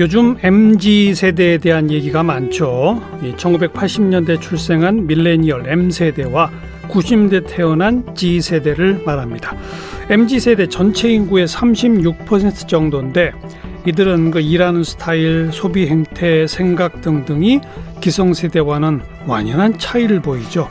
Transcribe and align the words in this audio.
요즘 0.00 0.36
MZ 0.42 1.14
세대에 1.14 1.58
대한 1.58 1.88
얘기가 1.88 2.24
많죠. 2.24 3.00
1980년대 3.36 4.40
출생한 4.40 5.06
밀레니얼 5.06 5.68
M 5.68 5.88
세대와 5.88 6.50
90대 6.88 7.46
태어난 7.46 8.04
Z 8.16 8.40
세대를 8.40 9.02
말합니다. 9.06 9.56
MZ 10.10 10.40
세대 10.40 10.66
전체 10.66 11.10
인구의 11.10 11.46
36% 11.46 12.66
정도인데 12.66 13.32
이들은 13.86 14.32
그 14.32 14.40
일하는 14.40 14.82
스타일, 14.82 15.50
소비 15.52 15.86
행태, 15.86 16.48
생각 16.48 17.00
등등이 17.00 17.60
기성 18.00 18.34
세대와는 18.34 19.00
완연한 19.26 19.78
차이를 19.78 20.20
보이죠. 20.20 20.68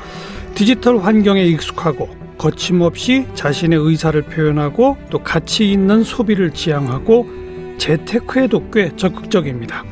디지털 0.53 0.97
환경에 0.97 1.45
익숙하고 1.45 2.09
거침없이 2.37 3.25
자신의 3.35 3.79
의사를 3.79 4.21
표현하고 4.21 4.97
또 5.09 5.19
가치 5.19 5.71
있는 5.71 6.03
소비를 6.03 6.51
지향하고 6.51 7.42
재테크에도 7.77 8.69
꽤 8.71 8.95
적극적입니다. 8.95 9.83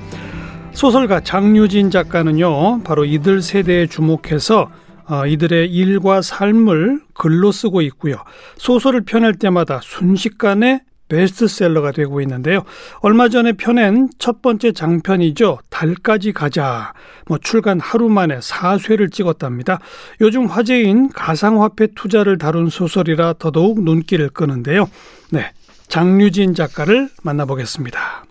소설가 0.73 1.19
장유진 1.19 1.91
작가는요, 1.91 2.83
바로 2.83 3.05
이들 3.05 3.41
세대에 3.41 3.87
주목해서 3.87 4.69
어, 5.07 5.25
이들의 5.25 5.69
일과 5.69 6.21
삶을 6.21 7.01
글로 7.13 7.51
쓰고 7.51 7.81
있고요. 7.81 8.15
소설을 8.57 9.01
펴낼 9.01 9.33
때마다 9.33 9.81
순식간에 9.83 10.81
베스트셀러가 11.09 11.91
되고 11.91 12.21
있는데요. 12.21 12.63
얼마 13.01 13.27
전에 13.27 13.51
펴낸 13.51 14.07
첫 14.17 14.41
번째 14.41 14.71
장편이죠. 14.71 15.59
달까지 15.69 16.31
가자. 16.31 16.93
뭐 17.27 17.37
출간 17.37 17.81
하루 17.81 18.07
만에 18.07 18.39
4쇄를 18.39 19.11
찍었답니다. 19.11 19.79
요즘 20.21 20.45
화제인 20.45 21.09
가상화폐 21.09 21.87
투자를 21.95 22.37
다룬 22.37 22.69
소설이라 22.69 23.33
더더욱 23.39 23.83
눈길을 23.83 24.29
끄는데요. 24.29 24.89
네. 25.31 25.51
장유진 25.91 26.55
작가를 26.55 27.09
만나보겠습니다. 27.21 28.23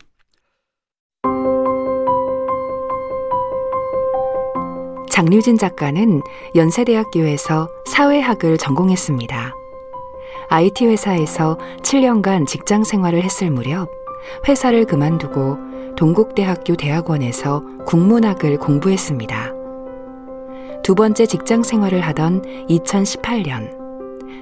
장유진 5.10 5.58
작가는 5.58 6.22
연세대학교에서 6.54 7.68
사회학을 7.86 8.56
전공했습니다. 8.56 9.52
IT 10.48 10.86
회사에서 10.86 11.58
7년간 11.82 12.46
직장 12.46 12.82
생활을 12.82 13.22
했을 13.22 13.50
무렵 13.50 13.90
회사를 14.48 14.86
그만두고 14.86 15.58
동국대학교 15.98 16.76
대학원에서 16.76 17.62
국문학을 17.84 18.56
공부했습니다. 18.56 19.52
두 20.82 20.94
번째 20.94 21.26
직장 21.26 21.62
생활을 21.62 22.00
하던 22.00 22.40
2018년 22.70 23.79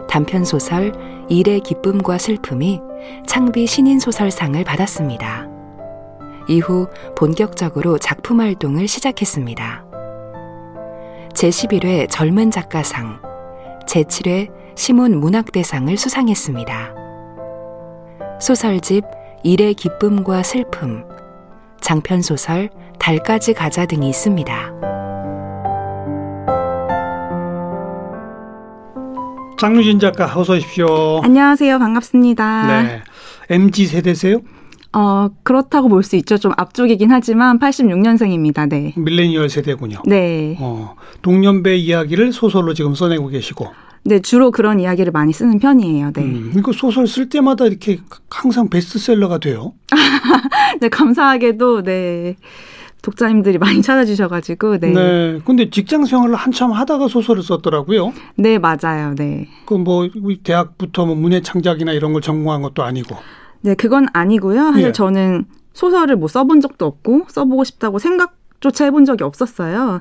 단편 0.09 0.45
소설 0.45 0.93
일의 1.29 1.61
기쁨과 1.61 2.19
슬픔이 2.19 2.81
창비 3.27 3.67
신인 3.67 3.99
소설상을 3.99 4.63
받았습니다. 4.65 5.49
이후 6.49 6.89
본격적으로 7.17 7.99
작품 7.99 8.41
활동을 8.41 8.89
시작했습니다. 8.89 9.85
제11회 11.35 12.09
젊은 12.11 12.51
작가상, 12.51 13.21
제7회 13.87 14.51
시몬 14.75 15.19
문학대상을 15.21 15.97
수상했습니다. 15.97 16.95
소설집 18.41 19.05
일의 19.43 19.75
기쁨과 19.75 20.43
슬픔, 20.43 21.05
장편소설 21.81 22.71
달까지 22.99 23.55
가자 23.55 23.87
등이 23.87 24.09
있습니다. 24.09 24.88
장유진 29.59 29.99
작가 29.99 30.25
어서 30.39 30.55
오십시오. 30.55 31.21
안녕하세요. 31.23 31.79
반갑습니다. 31.79 32.83
네. 32.83 33.03
MZ 33.51 33.87
세대세요? 33.87 34.41
어, 34.93 35.29
그렇다고 35.43 35.89
볼 35.89 36.03
수 36.03 36.17
있죠. 36.17 36.39
좀 36.39 36.53
앞쪽이긴 36.57 37.11
하지만 37.11 37.59
86년생입니다. 37.59 38.69
네. 38.69 38.95
밀레니얼 38.97 39.49
세대군요. 39.49 40.03
네. 40.07 40.57
어, 40.61 40.95
동년배 41.23 41.77
이야기를 41.77 42.33
소설로 42.33 42.73
지금 42.75 42.95
써내고 42.95 43.29
계시고. 43.29 43.67
네, 44.05 44.21
주로 44.21 44.51
그런 44.53 44.79
이야기를 44.81 45.13
많이 45.13 45.33
쓰는 45.33 45.59
편이에요. 45.59 46.13
네. 46.13 46.23
음, 46.23 46.53
이거 46.57 46.73
소설 46.73 47.07
쓸 47.07 47.29
때마다 47.29 47.67
이렇게 47.67 47.99
항상 48.31 48.69
베스트셀러가 48.71 49.39
돼요. 49.39 49.75
네, 50.81 50.89
감사하게도 50.89 51.83
네. 51.83 52.37
독자님들이 53.03 53.59
많이 53.59 53.83
찾아주셔가지고, 53.83 54.79
네. 54.79 54.93
네. 54.93 55.41
근데 55.45 55.71
직장 55.71 56.05
생활을 56.05 56.35
한참 56.35 56.73
하다가 56.73 57.09
소설을 57.09 57.43
썼더라고요. 57.43 58.13
네, 58.37 58.59
맞아요. 58.59 59.15
네. 59.15 59.49
그 59.67 59.75
뭐, 59.75 60.09
대학부터 60.43 61.07
뭐 61.07 61.15
문예 61.15 61.41
창작이나 61.41 61.93
이런 61.93 62.13
걸 62.13 62.23
전공한 62.23 62.63
것도 62.63 62.83
아니고. 62.83 63.17
네, 63.61 63.75
그건 63.75 64.07
아니고요. 64.13 64.73
사실 64.73 64.89
예. 64.89 64.93
저는 64.93 65.45
소설을 65.73 66.17
뭐 66.17 66.29
써본 66.29 66.61
적도 66.61 66.87
없고, 66.87 67.27
써보고 67.29 67.65
싶다고 67.65 67.99
생각조차 67.99 68.85
해본 68.85 69.05
적이 69.05 69.25
없었어요. 69.25 70.01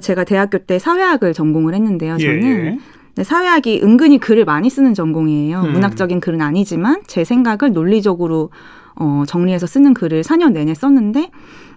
제가 0.00 0.24
대학교 0.24 0.58
때 0.58 0.78
사회학을 0.78 1.34
전공을 1.34 1.74
했는데요. 1.74 2.18
저는. 2.18 2.42
예. 2.42 2.78
네, 3.14 3.24
사회학이 3.24 3.80
은근히 3.82 4.18
글을 4.18 4.44
많이 4.44 4.70
쓰는 4.70 4.94
전공이에요. 4.94 5.60
음. 5.60 5.72
문학적인 5.72 6.20
글은 6.20 6.40
아니지만 6.40 7.02
제 7.06 7.24
생각을 7.24 7.72
논리적으로 7.72 8.50
어, 8.94 9.24
정리해서 9.26 9.66
쓰는 9.66 9.94
글을 9.94 10.22
4년 10.22 10.52
내내 10.52 10.74
썼는데 10.74 11.30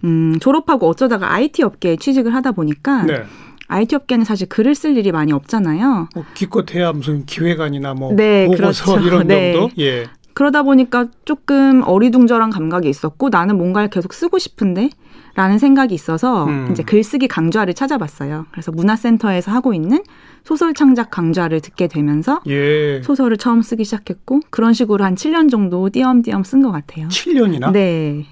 음, 0.03 0.37
졸업하고 0.39 0.87
어쩌다가 0.87 1.33
IT 1.33 1.63
업계에 1.63 1.95
취직을 1.95 2.33
하다 2.33 2.51
보니까 2.51 3.03
네. 3.03 3.23
IT 3.67 3.95
업계는 3.95 4.25
사실 4.25 4.47
글을 4.47 4.75
쓸 4.75 4.95
일이 4.97 5.11
많이 5.11 5.31
없잖아요. 5.33 6.09
뭐 6.13 6.25
기껏해야 6.33 6.91
무슨 6.93 7.25
기획안이나 7.25 7.93
뭐 7.93 8.13
네, 8.13 8.45
보고서 8.45 8.93
그렇죠. 8.95 9.07
이런 9.07 9.27
네. 9.27 9.53
정도. 9.53 9.71
예. 9.79 10.05
그러다 10.35 10.63
보니까 10.63 11.05
조금 11.23 11.81
어리둥절한 11.85 12.49
감각이 12.49 12.89
있었고 12.89 13.29
나는 13.29 13.57
뭔가를 13.57 13.89
계속 13.89 14.13
쓰고 14.13 14.37
싶은데 14.37 14.89
라는 15.33 15.57
생각이 15.57 15.93
있어서 15.95 16.45
음. 16.45 16.69
이제 16.71 16.83
글쓰기 16.83 17.27
강좌를 17.27 17.73
찾아봤어요. 17.73 18.45
그래서 18.51 18.71
문화센터에서 18.71 19.51
하고 19.51 19.73
있는 19.73 20.03
소설 20.43 20.73
창작 20.73 21.09
강좌를 21.09 21.59
듣게 21.61 21.87
되면서 21.87 22.41
예. 22.47 23.01
소설을 23.01 23.37
처음 23.37 23.61
쓰기 23.61 23.83
시작했고 23.85 24.41
그런 24.49 24.73
식으로 24.73 25.03
한 25.03 25.15
7년 25.15 25.49
정도 25.49 25.89
띄엄띄엄 25.89 26.43
쓴 26.43 26.61
것 26.61 26.71
같아요. 26.71 27.07
7년이나? 27.07 27.71
네. 27.71 28.25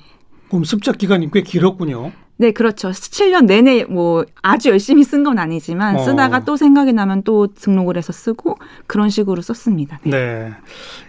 그럼 0.53 0.65
습작 0.65 0.99
기간이 0.99 1.31
꽤 1.31 1.41
길었군요. 1.41 2.11
네, 2.37 2.51
그렇죠. 2.51 2.89
7년 2.91 3.45
내내 3.45 3.85
뭐 3.85 4.23
아주 4.43 4.69
열심히 4.69 5.03
쓴 5.03 5.23
건 5.23 5.39
아니지만 5.39 5.95
어. 5.95 5.99
쓰다가 6.05 6.45
또 6.45 6.57
생각이 6.57 6.93
나면 6.93 7.23
또 7.23 7.47
등록을 7.47 7.97
해서 7.97 8.13
쓰고 8.13 8.57
그런 8.85 9.09
식으로 9.09 9.41
썼습니다. 9.41 9.99
네. 10.03 10.11
네. 10.11 10.51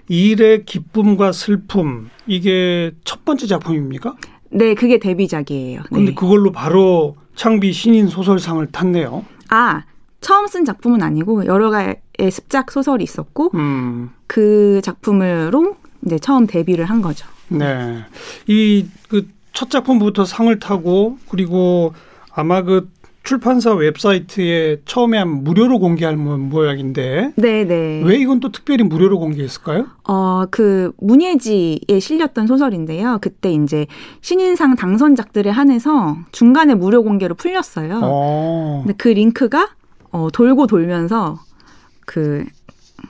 일의 0.09 0.65
기쁨과 0.65 1.33
슬픔 1.33 2.09
이게 2.27 2.93
첫 3.05 3.27
번째 3.27 3.47
작품입니까? 3.47 4.17
네, 4.49 4.73
그게 4.73 4.99
데뷔작이에요. 4.99 5.83
근데 5.91 6.13
네. 6.13 6.15
그걸로 6.15 6.51
바로 6.51 7.17
창비 7.37 7.75
신인 7.75 8.07
소설상을 8.09 8.67
탔네요. 8.73 9.27
아, 9.51 9.83
처음 10.23 10.47
쓴 10.47 10.65
작품은 10.65 11.03
아니고 11.03 11.45
여러 11.45 11.69
가의 11.69 11.97
습작 12.31 12.71
소설이 12.73 13.05
있었고 13.05 13.51
음. 13.57 14.09
그 14.27 14.81
작품으로 14.83 15.77
이제 16.07 16.19
처음 16.19 16.47
데뷔를 16.47 16.87
한 16.87 17.03
거죠. 17.03 17.34
네. 17.49 17.99
이 18.47 18.87
그 19.09 19.27
첫 19.55 19.71
작품부터 19.71 20.25
상을 20.25 20.59
타고 20.59 21.17
그리고 21.29 21.95
아마 22.35 22.63
그 22.63 22.91
출판사 23.23 23.73
웹사이트에 23.73 24.83
처음에 24.85 25.17
한 25.17 25.45
무료로 25.45 25.79
공개할 25.79 26.17
모양인데. 26.17 27.35
네네. 27.37 28.03
왜 28.05 28.17
이건 28.17 28.41
또 28.41 28.51
특별히 28.51 28.83
무료로 28.83 29.21
공개했을까요? 29.21 29.87
어, 30.09 30.45
그 30.51 30.91
문예지에 30.99 32.01
실렸던 32.01 32.49
소설인데요. 32.49 33.19
그때 33.23 33.53
이제 33.53 33.87
신인상 34.23 34.75
당선작들에 34.75 35.49
한해서 35.51 36.17
중간에 36.33 36.75
무료 36.75 37.05
공개로 37.05 37.37
풀렸어요. 37.37 38.01
어. 38.03 38.83
근데 38.85 38.95
그 38.99 39.07
링크가 39.09 39.69
어, 40.11 40.29
돌고 40.33 40.67
돌면서 40.67 41.39
그 42.05 42.45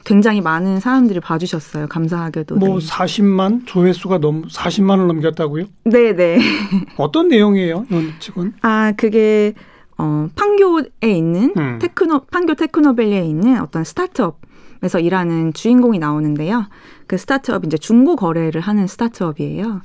굉장히 0.05 0.41
많은 0.41 0.81
사람들이 0.81 1.21
봐주셨어요. 1.21 1.87
감사하게도. 1.89 2.57
뭐 2.57 2.81
네. 2.81 2.87
40만 2.87 3.67
조회수가 3.67 4.19
넘 4.19 4.43
40만을 4.43 5.07
넘겼다고요? 5.07 5.67
네 5.85 6.15
네. 6.15 6.39
어떤 6.97 7.29
내용이에요? 7.29 7.87
이건 7.89 8.13
지금? 8.19 8.53
아 8.63 8.93
그게 8.97 9.55
어, 9.97 10.29
판교에 10.35 10.85
있는 11.03 11.55
음. 11.57 11.79
테크노 11.81 12.27
판교 12.31 12.55
테크노밸리에 12.55 13.25
있는 13.25 13.61
어떤 13.61 13.85
스타트업 13.85 14.41
에서 14.83 14.99
일하는 14.99 15.55
주인공이 15.55 15.99
나오는데요. 15.99 16.67
그 17.07 17.17
스타트업 17.17 17.65
이제 17.65 17.79
중고 17.79 18.17
거래를 18.17 18.61
하는 18.61 18.87
스타트업이에요. 18.87 19.81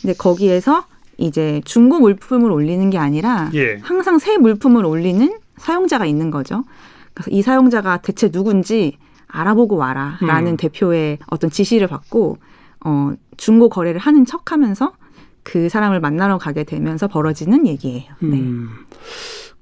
근데 0.00 0.14
거기에서 0.16 0.84
이제 1.16 1.60
중고 1.64 1.98
물품을 1.98 2.52
올리는 2.52 2.88
게 2.88 2.96
아니라 2.96 3.50
예. 3.54 3.78
항상 3.82 4.20
새 4.20 4.36
물품을 4.38 4.84
올리는 4.84 5.36
사용자가 5.56 6.06
있는 6.06 6.30
거죠. 6.30 6.62
그래서 7.12 7.30
이 7.32 7.42
사용자가 7.42 7.96
대체 8.02 8.30
누군지 8.30 8.98
알아보고 9.28 9.76
와라라는 9.76 10.52
음. 10.52 10.56
대표의 10.56 11.18
어떤 11.28 11.50
지시를 11.50 11.88
받고 11.88 12.38
어 12.84 13.12
중고 13.36 13.68
거래를 13.68 14.00
하는 14.00 14.24
척 14.24 14.52
하면서 14.52 14.92
그 15.42 15.68
사람을 15.68 16.00
만나러 16.00 16.38
가게 16.38 16.64
되면서 16.64 17.08
벌어지는 17.08 17.66
얘기예요. 17.66 18.12
네. 18.20 18.38
음. 18.38 18.68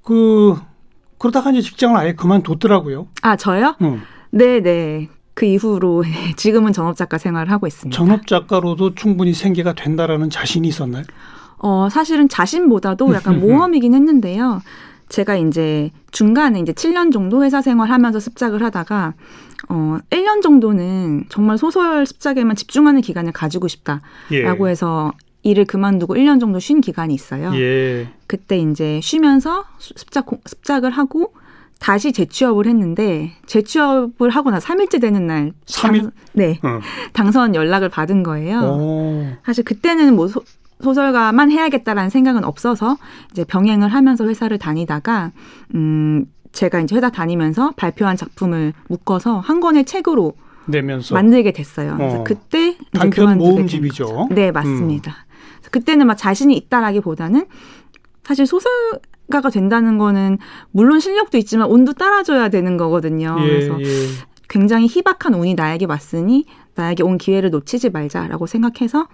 그 0.02 0.56
그러다가 1.18 1.50
이제 1.50 1.60
직장을 1.60 1.96
아예 1.96 2.14
그만뒀더라고요. 2.14 3.08
아 3.22 3.36
저요? 3.36 3.76
응. 3.82 4.00
네, 4.30 4.60
네. 4.60 5.08
그 5.34 5.46
이후로 5.46 6.04
지금은 6.36 6.72
전업 6.72 6.96
작가 6.96 7.18
생활을 7.18 7.50
하고 7.50 7.66
있습니다. 7.66 7.96
전업 7.96 8.26
작가로도 8.26 8.94
충분히 8.94 9.32
생계가 9.32 9.74
된다라는 9.74 10.30
자신이 10.30 10.68
있었나요? 10.68 11.04
어, 11.58 11.88
사실은 11.90 12.28
자신보다도 12.28 13.14
약간 13.14 13.40
모험이긴 13.40 13.94
했는데요. 13.94 14.60
제가 15.08 15.36
이제 15.36 15.90
중간에 16.10 16.60
이제 16.60 16.72
7년 16.72 17.12
정도 17.12 17.44
회사 17.44 17.62
생활하면서 17.62 18.20
습작을 18.20 18.62
하다가 18.62 19.14
어 19.68 19.98
1년 20.10 20.42
정도는 20.42 21.24
정말 21.28 21.58
소설 21.58 22.06
습작에만 22.06 22.56
집중하는 22.56 23.00
기간을 23.00 23.32
가지고 23.32 23.68
싶다라고 23.68 24.66
예. 24.66 24.70
해서 24.70 25.12
일을 25.42 25.66
그만두고 25.66 26.14
1년 26.14 26.40
정도 26.40 26.58
쉰 26.58 26.80
기간이 26.80 27.14
있어요. 27.14 27.52
예. 27.54 28.08
그때 28.26 28.58
이제 28.58 29.00
쉬면서 29.02 29.64
습작 29.78 30.26
습작을 30.46 30.90
하고 30.90 31.32
다시 31.78 32.12
재취업을 32.12 32.66
했는데 32.66 33.32
재취업을 33.46 34.30
하고 34.30 34.50
나 34.50 34.58
3일째 34.58 35.00
되는 35.00 35.26
날 35.26 35.52
3일 35.66 36.00
당, 36.00 36.10
네. 36.32 36.58
어. 36.62 36.80
당선 37.12 37.54
연락을 37.54 37.90
받은 37.90 38.22
거예요. 38.22 38.60
오. 38.60 39.26
사실 39.44 39.64
그때는 39.64 40.16
뭐 40.16 40.28
소, 40.28 40.42
소설가만 40.80 41.50
해야겠다라는 41.50 42.10
생각은 42.10 42.44
없어서 42.44 42.96
이제 43.30 43.44
병행을 43.44 43.88
하면서 43.88 44.26
회사를 44.26 44.58
다니다가 44.58 45.32
음 45.74 46.26
제가 46.52 46.80
이제 46.80 46.94
회사 46.96 47.10
다니면서 47.10 47.72
발표한 47.76 48.16
작품을 48.16 48.72
묶어서 48.88 49.40
한 49.40 49.60
권의 49.60 49.84
책으로 49.84 50.34
내면서 50.66 51.14
만들게 51.14 51.52
됐어요. 51.52 51.96
그래서 51.96 52.20
어. 52.20 52.24
그때 52.24 52.76
단편 52.92 53.38
모음집이죠. 53.38 54.28
네, 54.30 54.50
맞습니다. 54.50 55.10
음. 55.10 55.70
그때는 55.70 56.06
막 56.06 56.14
자신이 56.14 56.56
있다라기보다는 56.56 57.46
사실 58.22 58.46
소설가가 58.46 59.50
된다는 59.52 59.98
거는 59.98 60.38
물론 60.70 61.00
실력도 61.00 61.36
있지만 61.38 61.68
운도 61.70 61.92
따라줘야 61.94 62.48
되는 62.48 62.76
거거든요. 62.76 63.36
예, 63.40 63.46
그래서 63.46 63.80
예. 63.80 63.84
굉장히 64.48 64.86
희박한 64.86 65.34
운이 65.34 65.54
나에게 65.54 65.86
왔으니 65.86 66.46
나에게 66.74 67.02
온 67.02 67.18
기회를 67.18 67.50
놓치지 67.50 67.90
말자라고 67.90 68.46
생각해서 68.46 69.08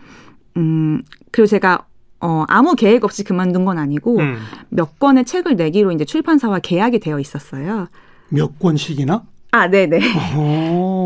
음 0.56 1.02
그리고 1.30 1.46
제가 1.46 1.86
어, 2.20 2.44
아무 2.48 2.74
계획 2.74 3.04
없이 3.04 3.24
그만둔 3.24 3.64
건 3.64 3.78
아니고 3.78 4.18
음. 4.18 4.36
몇 4.68 4.98
권의 4.98 5.24
책을 5.24 5.56
내기로 5.56 5.90
이제 5.92 6.04
출판사와 6.04 6.58
계약이 6.58 6.98
되어 7.00 7.18
있었어요. 7.18 7.88
몇 8.28 8.58
권씩이나? 8.58 9.22
아, 9.52 9.66
네네. 9.68 9.98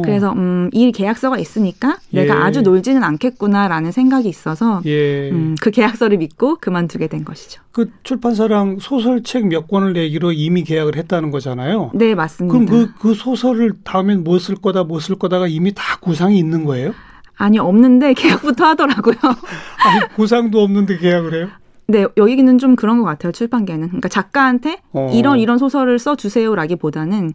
그래서 0.05 0.33
음, 0.33 0.69
이 0.73 0.93
계약서가 0.93 1.39
있으니까 1.39 1.97
예. 2.13 2.23
내가 2.23 2.45
아주 2.45 2.61
놀지는 2.61 3.03
않겠구나라는 3.03 3.91
생각이 3.91 4.29
있어서 4.29 4.83
예. 4.85 5.31
음, 5.31 5.55
그 5.61 5.71
계약서를 5.71 6.19
믿고 6.19 6.57
그만두게 6.57 7.07
된 7.07 7.25
것이죠. 7.25 7.63
그 7.73 7.91
출판사랑 8.03 8.79
소설책 8.81 9.47
몇 9.47 9.67
권을 9.69 9.95
내기로 9.95 10.33
이미 10.33 10.63
계약을 10.63 10.97
했다는 10.97 11.31
거잖아요. 11.31 11.93
네, 11.95 12.15
맞습니다. 12.15 12.53
그럼 12.53 12.67
그, 12.67 12.93
그 12.99 13.15
소설을 13.15 13.73
다음엔 13.83 14.25
뭐 14.25 14.39
쓸 14.39 14.57
거다, 14.57 14.85
뭐 14.85 14.99
쓸 15.01 15.15
거다가 15.17 15.47
이미 15.47 15.73
다 15.73 15.97
구상이 16.01 16.37
있는 16.39 16.65
거예요? 16.65 16.93
아니, 17.37 17.59
없는데 17.59 18.15
계약부터 18.15 18.65
하더라고요. 18.65 19.17
아니, 19.85 20.15
구상도 20.15 20.63
없는데 20.63 20.99
계약을 20.99 21.35
해요? 21.35 21.49
네, 21.87 22.07
여기는 22.17 22.59
좀 22.59 22.77
그런 22.77 22.99
것 22.99 23.05
같아요, 23.05 23.33
출판계는. 23.33 23.89
그러니까 23.89 24.09
작가한테 24.09 24.81
어. 24.93 25.11
이런 25.13 25.39
이런 25.39 25.59
소설을 25.59 25.99
써 25.99 26.17
주세요라기보다는 26.17 27.33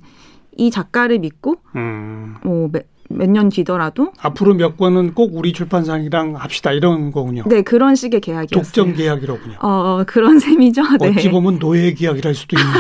이 0.58 0.72
작가를 0.72 1.20
믿고 1.20 1.58
음. 1.76 2.36
어, 2.44 2.68
몇년 3.10 3.50
뒤더라도 3.50 4.12
앞으로 4.20 4.54
몇 4.54 4.78
권은 4.78 5.14
꼭 5.14 5.32
우리 5.34 5.54
출판사랑 5.54 6.36
합시다 6.36 6.72
이런 6.72 7.12
거군요. 7.12 7.44
네, 7.48 7.62
그런 7.62 7.96
식의 7.96 8.22
계약이었어요. 8.22 8.64
독점 8.64 8.94
계약이로군요. 8.96 9.58
어, 9.62 9.68
어 9.68 10.04
그런 10.06 10.38
셈이죠. 10.40 10.84
네. 11.00 11.10
어찌 11.10 11.30
보면 11.30 11.60
노예 11.60 11.94
계약이랄 11.94 12.36
수도 12.36 12.58
있는. 12.58 12.72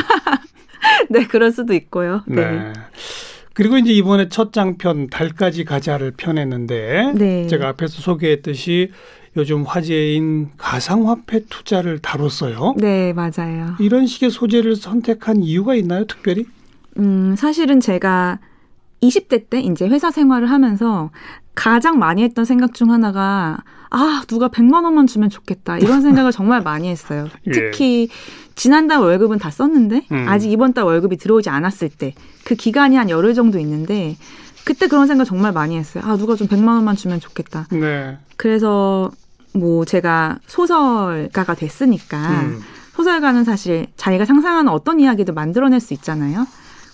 네, 1.10 1.28
그럴 1.28 1.52
수도 1.52 1.74
있고요. 1.74 2.24
네. 2.28 2.46
네. 2.46 2.74
그리고 3.54 3.78
이제 3.78 3.92
이번에 3.92 4.30
첫 4.30 4.54
장편 4.54 5.10
달까지 5.10 5.66
가자를 5.66 6.12
펴냈는데 6.18 7.14
네. 7.16 7.48
제가 7.48 7.68
앞에서 7.70 8.02
소개했듯이 8.02 8.92
요즘 9.38 9.64
화제인 9.64 10.50
가상화폐 10.58 11.46
투자를 11.50 12.00
다뤘어요. 12.00 12.76
네, 12.78 13.14
맞아요. 13.14 13.76
이런 13.80 14.08
식의 14.08 14.32
소재를 14.32 14.76
선택한 14.76 15.42
이유가 15.42 15.76
있나요, 15.76 16.06
특별히? 16.06 16.46
음, 16.98 17.36
사실은 17.38 17.80
제가 17.80 18.40
20대 19.02 19.50
때 19.50 19.62
이제 19.62 19.88
회사 19.88 20.12
생활을 20.12 20.50
하면서 20.50 21.12
가장 21.56 22.00
많이 22.00 22.24
했던 22.24 22.46
생각 22.46 22.74
중 22.74 22.92
하나가 22.92 23.60
아, 23.92 24.24
누가 24.28 24.50
100만 24.50 24.84
원만 24.84 25.08
주면 25.08 25.30
좋겠다. 25.30 25.80
이런 25.80 26.02
생각을 26.02 26.32
정말 26.32 26.62
많이 26.62 26.90
했어요. 26.90 27.28
예. 27.48 27.52
특히 27.52 28.08
지난달 28.60 29.00
월급은 29.00 29.40
다 29.40 29.50
썼는데 29.50 30.08
음. 30.12 30.26
아직 30.28 30.52
이번 30.52 30.74
달 30.74 30.84
월급이 30.84 31.18
들어오지 31.18 31.50
않았을 31.50 31.90
때 31.90 32.14
그 32.50 32.56
기간이 32.56 32.96
한 32.96 33.12
열흘 33.12 33.36
정도 33.36 33.60
있는데 33.60 34.18
그때 34.64 34.88
그런 34.88 35.06
생각 35.06 35.26
정말 35.26 35.52
많이 35.52 35.78
했어요. 35.78 36.04
아, 36.04 36.18
누가 36.18 36.36
좀 36.36 36.48
100만 36.48 36.68
원만 36.68 36.96
주면 36.96 37.20
좋겠다. 37.20 37.68
네. 37.72 38.18
그래서 38.38 39.12
뭐 39.54 39.86
제가 39.86 40.40
소설가가 40.48 41.54
됐으니까 41.54 42.42
음. 42.42 42.60
소설가는 42.96 43.44
사실 43.44 43.86
자기가 43.98 44.26
상상하는 44.26 44.72
어떤 44.72 45.00
이야기도 45.00 45.34
만들어낼 45.34 45.80
수 45.80 45.94
있잖아요. 45.94 46.48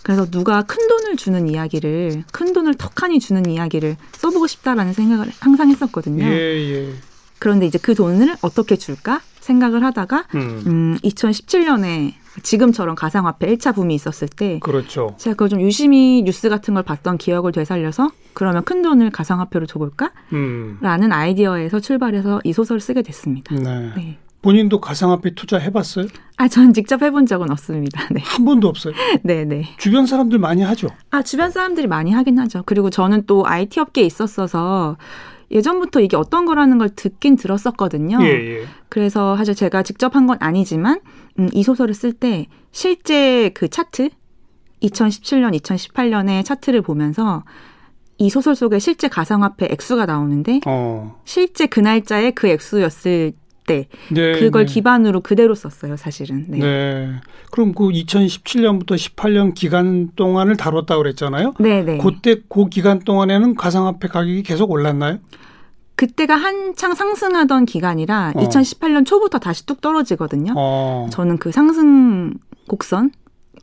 그래서 0.03 0.25
누가 0.29 0.61
큰 0.63 0.89
돈을 0.89 1.15
주는 1.15 1.47
이야기를 1.47 2.25
큰 2.33 2.51
돈을 2.51 2.73
턱하니 2.75 3.19
주는 3.21 3.45
이야기를 3.49 3.95
써보고 4.11 4.47
싶다라는 4.47 4.91
생각을 4.91 5.31
항상 5.39 5.69
했었거든요. 5.69 6.25
예, 6.25 6.29
예. 6.29 6.93
그런데 7.39 7.65
이제 7.65 7.79
그 7.81 7.95
돈을 7.95 8.35
어떻게 8.41 8.75
줄까 8.75 9.21
생각을 9.45 9.83
하다가 9.83 10.25
음, 10.33 10.63
음 10.65 10.97
2017년에 11.03 12.13
지금처럼 12.41 12.95
가상화폐 12.95 13.55
1차 13.55 13.73
붐이 13.75 13.93
있었을 13.93 14.27
때 14.27 14.59
그렇죠. 14.59 15.15
제가 15.17 15.35
그걸 15.35 15.49
좀 15.49 15.61
유심히 15.61 16.23
뉴스 16.23 16.49
같은 16.49 16.73
걸 16.73 16.83
봤던 16.83 17.17
기억을 17.17 17.51
되살려서 17.51 18.09
그러면 18.33 18.63
큰 18.65 18.81
돈을 18.81 19.11
가상화폐로 19.11 19.67
줘볼까? 19.67 20.11
음. 20.33 20.77
라는 20.81 21.13
아이디어에서 21.13 21.79
출발해서 21.79 22.41
이 22.43 22.51
소설을 22.51 22.81
쓰게 22.81 23.03
됐습니다. 23.03 23.55
네. 23.55 23.93
네. 23.95 24.17
본인도 24.41 24.79
가상화폐 24.79 25.33
투자 25.33 25.57
해봤어요? 25.57 26.05
아, 26.37 26.47
전 26.47 26.73
직접 26.73 27.01
해본 27.01 27.25
적은 27.25 27.49
없습니다. 27.51 28.07
네. 28.11 28.21
한 28.23 28.45
번도 28.45 28.67
없어요? 28.67 28.93
네, 29.23 29.43
네. 29.43 29.65
주변 29.77 30.05
사람들 30.05 30.37
많이 30.37 30.61
하죠? 30.61 30.89
아, 31.09 31.23
주변 31.23 31.49
사람들이 31.49 31.87
많이 31.87 32.11
하긴 32.11 32.37
하죠. 32.39 32.61
그리고 32.65 32.89
저는 32.91 33.23
또 33.25 33.47
IT 33.47 33.79
업계에 33.79 34.03
있었어서 34.03 34.97
예전부터 35.51 35.99
이게 36.01 36.17
어떤 36.17 36.45
거라는 36.45 36.77
걸 36.77 36.89
듣긴 36.89 37.35
들었었거든요. 37.35 38.17
예, 38.21 38.27
예. 38.27 38.65
그래서 38.89 39.35
사실 39.37 39.53
제가 39.55 39.83
직접 39.83 40.15
한 40.15 40.25
건 40.27 40.37
아니지만 40.39 40.99
음, 41.39 41.49
이 41.53 41.61
소설을 41.63 41.93
쓸 41.93 42.13
때 42.13 42.47
실제 42.71 43.49
그 43.53 43.67
차트 43.67 44.09
2017년, 44.81 45.57
2018년의 45.59 46.43
차트를 46.43 46.81
보면서 46.81 47.43
이 48.17 48.29
소설 48.29 48.55
속에 48.55 48.79
실제 48.79 49.07
가상화폐 49.07 49.67
액수가 49.71 50.05
나오는데 50.05 50.61
어. 50.65 51.19
실제 51.25 51.65
그 51.65 51.79
날짜에 51.79 52.31
그 52.31 52.47
액수였을 52.47 53.33
때 53.65 53.87
네, 54.11 54.39
그걸 54.39 54.65
네. 54.65 54.73
기반으로 54.73 55.21
그대로 55.21 55.55
썼어요, 55.55 55.97
사실은. 55.97 56.45
네. 56.47 56.59
네. 56.59 57.11
그럼 57.51 57.73
그 57.73 57.89
2017년부터 57.89 58.95
18년 58.95 59.53
기간 59.53 60.09
동안을 60.15 60.57
다뤘다고 60.57 61.03
그랬잖아요. 61.03 61.53
네, 61.59 61.83
네. 61.83 61.97
그때 61.97 62.41
그 62.47 62.69
기간 62.69 62.99
동안에는 62.99 63.55
가상화폐 63.55 64.07
가격이 64.07 64.43
계속 64.43 64.71
올랐나요? 64.71 65.19
그때가 65.95 66.35
한창 66.35 66.93
상승하던 66.93 67.65
기간이라 67.65 68.33
어. 68.35 68.39
2018년 68.39 69.05
초부터 69.05 69.39
다시 69.39 69.65
뚝 69.65 69.81
떨어지거든요. 69.81 70.53
어. 70.55 71.09
저는 71.11 71.37
그 71.37 71.51
상승 71.51 72.33
곡선 72.67 73.11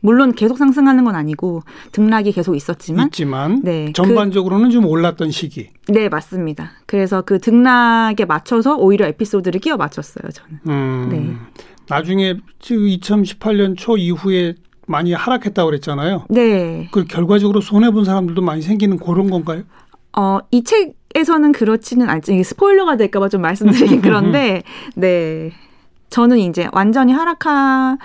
물론 0.01 0.33
계속 0.33 0.57
상승하는 0.57 1.03
건 1.03 1.15
아니고 1.15 1.61
등락이 1.91 2.31
계속 2.31 2.55
있었지만 2.55 3.07
있지만 3.07 3.61
네, 3.63 3.85
그 3.85 3.93
전반적으로는 3.93 4.69
그, 4.69 4.73
좀 4.73 4.85
올랐던 4.85 5.31
시기. 5.31 5.69
네, 5.87 6.09
맞습니다. 6.09 6.71
그래서 6.85 7.21
그 7.21 7.39
등락에 7.39 8.25
맞춰서 8.25 8.75
오히려 8.75 9.05
에피소드를 9.07 9.59
끼워 9.61 9.77
맞췄어요, 9.77 10.29
저는. 10.31 10.59
음, 10.67 11.09
네. 11.11 11.63
나중에 11.87 12.37
2018년 12.59 13.75
초 13.77 13.97
이후에 13.97 14.55
많이 14.87 15.13
하락했다고 15.13 15.69
그랬잖아요. 15.69 16.25
네. 16.29 16.89
그 16.91 17.05
결과적으로 17.05 17.61
손해 17.61 17.91
본 17.91 18.05
사람들도 18.05 18.41
많이 18.41 18.61
생기는 18.61 18.97
그런 18.97 19.29
건가요? 19.29 19.63
어, 20.15 20.39
이 20.51 20.63
책에서는 20.63 21.51
그렇지는 21.53 22.09
않지. 22.09 22.43
스포일러가 22.43 22.97
될까 22.97 23.19
봐 23.19 23.29
좀 23.29 23.41
말씀드리긴 23.41 24.01
그런데, 24.03 24.63
네. 24.95 25.51
저는 26.09 26.37
이제 26.37 26.67
완전히 26.73 27.11
하락한 27.13 27.97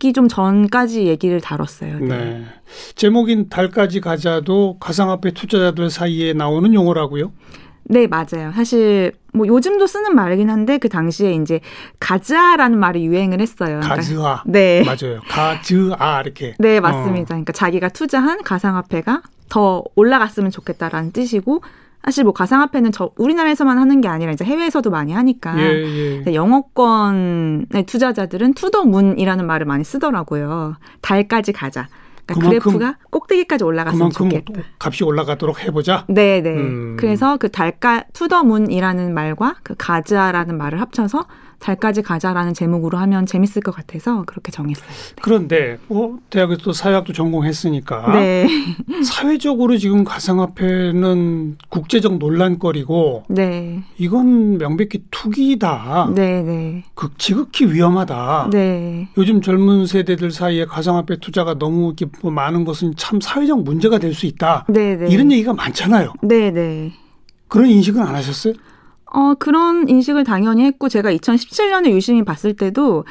하기 0.00 0.14
좀 0.14 0.26
전까지 0.26 1.06
얘기를 1.06 1.40
다뤘어요. 1.40 1.98
네. 2.00 2.08
네. 2.08 2.44
제목인 2.94 3.50
달까지 3.50 4.00
가자도 4.00 4.78
가상화폐 4.80 5.32
투자자들 5.32 5.90
사이에 5.90 6.32
나오는 6.32 6.72
용어라고요? 6.72 7.32
네, 7.84 8.06
맞아요. 8.06 8.52
사실 8.54 9.12
뭐 9.34 9.46
요즘도 9.46 9.86
쓰는 9.86 10.14
말이긴 10.14 10.48
한데 10.48 10.78
그 10.78 10.88
당시에 10.88 11.34
이제 11.34 11.60
가즈아라는 12.00 12.78
말이 12.78 13.04
유행을 13.04 13.40
했어요. 13.40 13.80
그러니까 13.80 13.96
가즈아. 13.96 14.42
네. 14.46 14.82
맞아요. 14.84 15.20
가즈아 15.28 16.22
이렇게. 16.22 16.54
네, 16.58 16.80
맞습니다. 16.80 17.34
어. 17.34 17.36
그러니까 17.36 17.52
자기가 17.52 17.90
투자한 17.90 18.42
가상화폐가 18.42 19.22
더 19.50 19.84
올라갔으면 19.96 20.50
좋겠다라는 20.50 21.12
뜻이고 21.12 21.62
사실 22.04 22.24
뭐 22.24 22.32
가상화폐는 22.32 22.92
저 22.92 23.10
우리나라에서만 23.16 23.78
하는 23.78 24.00
게 24.00 24.08
아니라 24.08 24.32
이제 24.32 24.44
해외에서도 24.44 24.88
많이 24.90 25.12
하니까 25.12 25.58
예, 25.58 26.24
예. 26.26 26.34
영어권의 26.34 27.84
투자자들은 27.86 28.54
to 28.54 28.65
the 28.65 28.83
moon이라는 28.83 29.46
말을 29.46 29.66
많이 29.66 29.84
쓰더라고요. 29.84 30.76
달까지 31.02 31.52
가자. 31.52 31.88
그러니까 32.26 32.48
그래프가 32.48 32.96
꼭대기까지 33.10 33.64
올라갔으면 33.64 34.10
좋겠다. 34.10 34.60
값이 34.78 35.04
올라가도록 35.04 35.64
해보자. 35.64 36.04
네, 36.08 36.40
네. 36.40 36.50
음. 36.50 36.96
그래서 36.98 37.36
그 37.36 37.50
달가 37.50 38.04
to 38.12 38.25
the 38.25 38.43
moon이라는 38.43 39.12
말과 39.12 39.56
그 39.62 39.74
가즈아라는 39.76 40.56
말을 40.56 40.80
합쳐서 40.80 41.26
달까지 41.60 42.02
가자라는 42.02 42.54
제목으로 42.54 42.98
하면 42.98 43.26
재밌을 43.26 43.62
것 43.62 43.74
같아서 43.74 44.24
그렇게 44.26 44.50
정했어요. 44.50 44.86
네. 44.88 45.14
그런데 45.22 45.78
뭐 45.88 46.18
대학에서 46.30 46.60
또 46.62 46.72
사회학도 46.72 47.12
전공했으니까 47.12 48.12
네. 48.12 48.46
사회적으로 49.04 49.76
지금 49.76 50.04
가상화폐는 50.04 51.58
국제적 51.68 52.18
논란거리고 52.18 53.24
네. 53.28 53.82
이건 53.98 54.58
명백히 54.58 55.02
투기다. 55.10 56.10
네, 56.14 56.42
네. 56.42 56.84
그 56.94 57.10
지극히 57.18 57.66
위험하다. 57.66 58.50
네. 58.52 59.08
요즘 59.16 59.40
젊은 59.40 59.86
세대들 59.86 60.30
사이에 60.30 60.64
가상화폐 60.64 61.18
투자가 61.20 61.58
너무 61.58 61.94
뭐 62.22 62.32
많은 62.32 62.64
것은 62.64 62.94
참 62.96 63.20
사회적 63.20 63.62
문제가 63.62 63.98
될 63.98 64.10
수 64.10 64.26
있다. 64.26 64.66
네, 64.68 64.96
네. 64.96 65.06
이런 65.08 65.30
얘기가 65.30 65.52
많잖아요. 65.52 66.14
네, 66.22 66.50
네. 66.50 66.92
그런 67.46 67.68
인식은 67.68 68.02
안 68.02 68.14
하셨어요? 68.14 68.54
어, 69.12 69.34
그런 69.34 69.88
인식을 69.88 70.24
당연히 70.24 70.64
했고 70.64 70.88
제가 70.88 71.12
2017년에 71.12 71.90
유심히 71.90 72.24
봤을 72.24 72.54
때도 72.54 73.04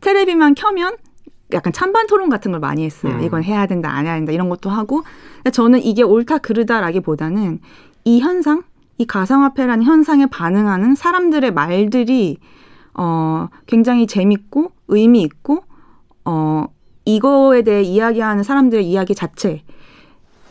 테레비만 0.00 0.54
켜면 0.54 0.96
약간 1.52 1.72
찬반 1.72 2.06
토론 2.06 2.28
같은 2.28 2.52
걸 2.52 2.60
많이 2.60 2.84
했어요. 2.84 3.14
음. 3.14 3.22
이건 3.22 3.42
해야 3.42 3.66
된다, 3.66 3.90
안 3.90 4.06
해야 4.06 4.14
된다 4.14 4.32
이런 4.32 4.48
것도 4.48 4.70
하고 4.70 5.02
저는 5.52 5.82
이게 5.82 6.02
옳다 6.02 6.38
그르다라기보다는 6.38 7.60
이 8.04 8.20
현상, 8.20 8.62
이 8.98 9.06
가상화폐라는 9.06 9.84
현상에 9.84 10.26
반응하는 10.26 10.94
사람들의 10.94 11.52
말들이 11.52 12.38
어 12.94 13.48
굉장히 13.66 14.06
재밌고 14.06 14.72
의미 14.88 15.22
있고 15.22 15.64
어 16.24 16.66
이거에 17.04 17.62
대해 17.62 17.82
이야기하는 17.82 18.42
사람들의 18.42 18.86
이야기 18.86 19.14
자체 19.14 19.62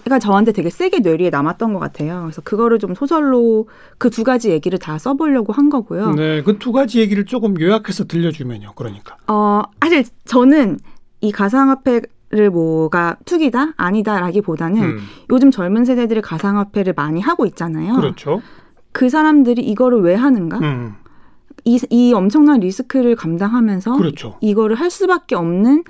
가 0.08 0.18
저한테 0.20 0.52
되게 0.54 0.70
세게 0.70 1.00
뇌리에 1.00 1.30
남았던 1.30 1.74
것 1.74 1.80
같아요. 1.80 2.22
그래서 2.24 2.42
그거를 2.42 2.80
좀 2.80 2.96
소설로 2.96 3.68
그 3.98 4.10
두 4.10 4.24
가지 4.24 4.50
얘기를 4.50 4.80
다 4.80 4.98
써보려고 4.98 5.54
한 5.54 5.70
거고요. 5.70 6.12
네, 6.16 6.42
그 6.42 6.58
두 6.58 6.72
가지 6.72 7.00
얘기를 7.00 7.26
조금 7.26 7.60
요약해서 7.60 8.06
들려주면요. 8.06 8.74
그러니까. 8.76 9.18
어, 9.28 9.62
사실 9.82 10.04
저는 10.26 10.80
이 11.22 11.32
가상화폐를 11.32 12.50
뭐가 12.52 13.18
투기다 13.26 13.74
아니다라기보다는 13.78 14.82
음. 14.82 15.00
요즘 15.32 15.52
젊은 15.52 15.86
세대들이 15.86 16.22
가상화폐를 16.22 16.94
많이 16.96 17.22
하고 17.22 17.46
있잖아요. 17.46 17.96
그렇죠. 17.96 18.42
그 18.92 19.10
사람들이 19.10 19.62
이거를 19.62 20.02
왜 20.02 20.16
하는가? 20.16 20.58
음. 20.60 20.96
이, 21.66 21.80
이 21.90 22.14
엄청난 22.14 22.62
리스크를 22.62 23.16
감당하면서 23.16 23.98
그렇죠. 23.98 24.38
이거를 24.42 24.76
할 24.78 24.90
수밖에 24.90 25.36
없는 25.36 25.84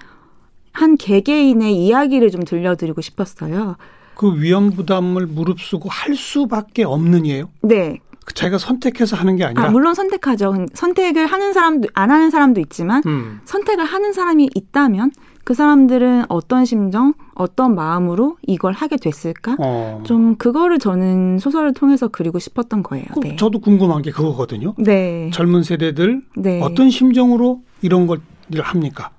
한 0.74 0.98
개개인의 0.98 1.76
이야기를 1.76 2.32
좀 2.32 2.44
들려드리고 2.44 3.02
싶었어요. 3.02 3.76
그 4.20 4.42
위험 4.42 4.72
부담을 4.72 5.28
무릅쓰고 5.28 5.88
할 5.88 6.14
수밖에 6.14 6.84
없는 6.84 7.26
이에요? 7.26 7.48
네. 7.62 8.00
그 8.26 8.34
자기가 8.34 8.58
선택해서 8.58 9.16
하는 9.16 9.38
게 9.38 9.46
아니라. 9.46 9.64
아, 9.64 9.70
물론 9.70 9.94
선택하죠. 9.94 10.66
선택을 10.74 11.26
하는 11.26 11.54
사람도 11.54 11.88
안 11.94 12.12
하는 12.12 12.30
사람도 12.30 12.60
있지만 12.60 13.02
음. 13.06 13.40
선택을 13.46 13.86
하는 13.86 14.12
사람이 14.12 14.50
있다면 14.54 15.12
그 15.46 15.54
사람들은 15.54 16.26
어떤 16.28 16.66
심정, 16.66 17.14
어떤 17.34 17.76
마음으로 17.76 18.36
이걸 18.46 18.74
하게 18.74 18.98
됐을까? 18.98 19.56
어. 19.58 20.04
좀 20.06 20.36
그거를 20.36 20.80
저는 20.80 21.40
소설을 21.40 21.74
통해서 21.74 22.10
그리고 22.10 22.40
싶었던 22.40 22.84
거예요. 22.84 23.06
네. 23.22 23.38
저도 23.38 23.60
궁금한 23.60 24.02
게 24.02 24.12
그거거든요. 24.12 24.74
네. 24.78 25.30
젊은 25.34 25.64
세대들 25.64 26.24
네. 26.36 26.60
어떤 26.62 26.90
심정으로 26.90 27.62
이런 27.82 28.06
걸 28.06 28.20
합니까? 28.58 29.12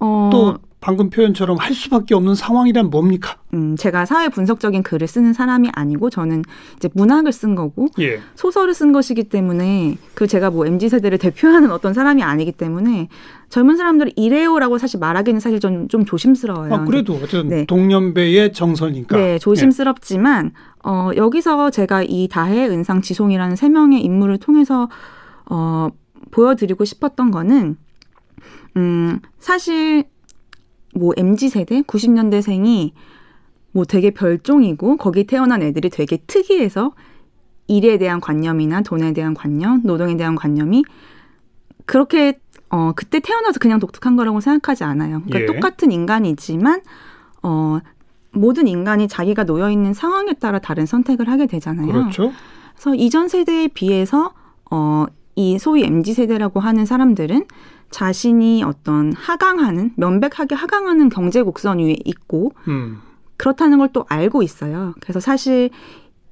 어. 0.00 0.30
또 0.32 0.56
방금 0.80 1.10
표현처럼 1.10 1.56
할 1.56 1.74
수밖에 1.74 2.14
없는 2.14 2.36
상황이란 2.36 2.90
뭡니까? 2.90 3.36
음, 3.52 3.74
제가 3.76 4.06
사회 4.06 4.28
분석적인 4.28 4.84
글을 4.84 5.08
쓰는 5.08 5.32
사람이 5.32 5.70
아니고 5.72 6.08
저는 6.08 6.44
이제 6.76 6.88
문학을 6.94 7.32
쓴 7.32 7.56
거고 7.56 7.88
예. 7.98 8.20
소설을 8.36 8.74
쓴 8.74 8.92
것이기 8.92 9.24
때문에 9.24 9.96
그 10.14 10.28
제가 10.28 10.50
뭐 10.50 10.66
mz 10.66 10.88
세대를 10.88 11.18
대표하는 11.18 11.72
어떤 11.72 11.94
사람이 11.94 12.22
아니기 12.22 12.52
때문에 12.52 13.08
젊은 13.48 13.76
사람들이 13.76 14.12
이래요라고 14.14 14.78
사실 14.78 15.00
말하기는 15.00 15.40
사실 15.40 15.58
좀, 15.58 15.88
좀 15.88 16.04
조심스러워요. 16.04 16.72
아, 16.72 16.84
그래도 16.84 17.14
어쨌든 17.14 17.48
네. 17.48 17.64
동년배의 17.64 18.52
정서니까. 18.52 19.16
네, 19.16 19.38
조심스럽지만 19.38 20.52
예. 20.54 20.88
어, 20.88 21.10
여기서 21.16 21.70
제가 21.70 22.04
이 22.06 22.28
다혜, 22.28 22.68
은상, 22.68 23.02
지송이라는 23.02 23.56
세 23.56 23.68
명의 23.68 24.00
인물을 24.02 24.38
통해서 24.38 24.88
어, 25.46 25.88
보여드리고 26.30 26.84
싶었던 26.84 27.32
거는 27.32 27.76
음, 28.76 29.18
사실 29.40 30.04
뭐 30.94 31.12
MZ 31.16 31.48
세대 31.48 31.82
90년대생이 31.82 32.92
뭐 33.72 33.84
되게 33.84 34.10
별종이고 34.10 34.96
거기 34.96 35.24
태어난 35.24 35.62
애들이 35.62 35.90
되게 35.90 36.18
특이해서 36.26 36.92
일에 37.66 37.98
대한 37.98 38.20
관념이나 38.20 38.80
돈에 38.80 39.12
대한 39.12 39.34
관념, 39.34 39.82
노동에 39.84 40.16
대한 40.16 40.34
관념이 40.34 40.84
그렇게 41.84 42.38
어 42.70 42.92
그때 42.94 43.20
태어나서 43.20 43.58
그냥 43.60 43.78
독특한 43.78 44.16
거라고 44.16 44.40
생각하지 44.40 44.84
않아요. 44.84 45.22
그러니까 45.26 45.40
예. 45.40 45.46
똑같은 45.46 45.92
인간이지만 45.92 46.82
어 47.42 47.78
모든 48.32 48.66
인간이 48.68 49.08
자기가 49.08 49.44
놓여 49.44 49.70
있는 49.70 49.94
상황에 49.94 50.34
따라 50.34 50.58
다른 50.58 50.86
선택을 50.86 51.28
하게 51.28 51.46
되잖아요. 51.46 51.86
그렇죠. 51.86 52.32
그래서 52.74 52.94
이전 52.94 53.28
세대에 53.28 53.68
비해서 53.68 54.32
어이 54.70 55.58
소위 55.58 55.84
MZ 55.84 56.14
세대라고 56.14 56.60
하는 56.60 56.84
사람들은 56.84 57.46
자신이 57.90 58.62
어떤 58.64 59.12
하강하는 59.12 59.92
명백하게 59.96 60.54
하강하는 60.54 61.08
경제 61.08 61.42
곡선 61.42 61.78
위에 61.78 61.96
있고 62.04 62.52
음. 62.68 62.98
그렇다는 63.36 63.78
걸 63.78 63.88
또 63.92 64.04
알고 64.08 64.42
있어요. 64.42 64.94
그래서 65.00 65.20
사실 65.20 65.70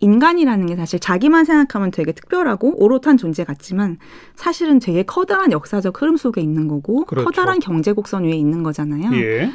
인간이라는 0.00 0.66
게 0.66 0.76
사실 0.76 0.98
자기만 1.00 1.44
생각하면 1.46 1.90
되게 1.90 2.12
특별하고 2.12 2.82
오롯한 2.82 3.16
존재 3.16 3.44
같지만 3.44 3.98
사실은 4.34 4.78
되게 4.78 5.02
커다란 5.02 5.52
역사적 5.52 6.00
흐름 6.02 6.16
속에 6.16 6.40
있는 6.42 6.68
거고 6.68 7.04
그렇죠. 7.06 7.24
커다란 7.24 7.58
경제 7.60 7.92
곡선 7.92 8.24
위에 8.24 8.32
있는 8.32 8.62
거잖아요. 8.62 9.10
예. 9.14 9.50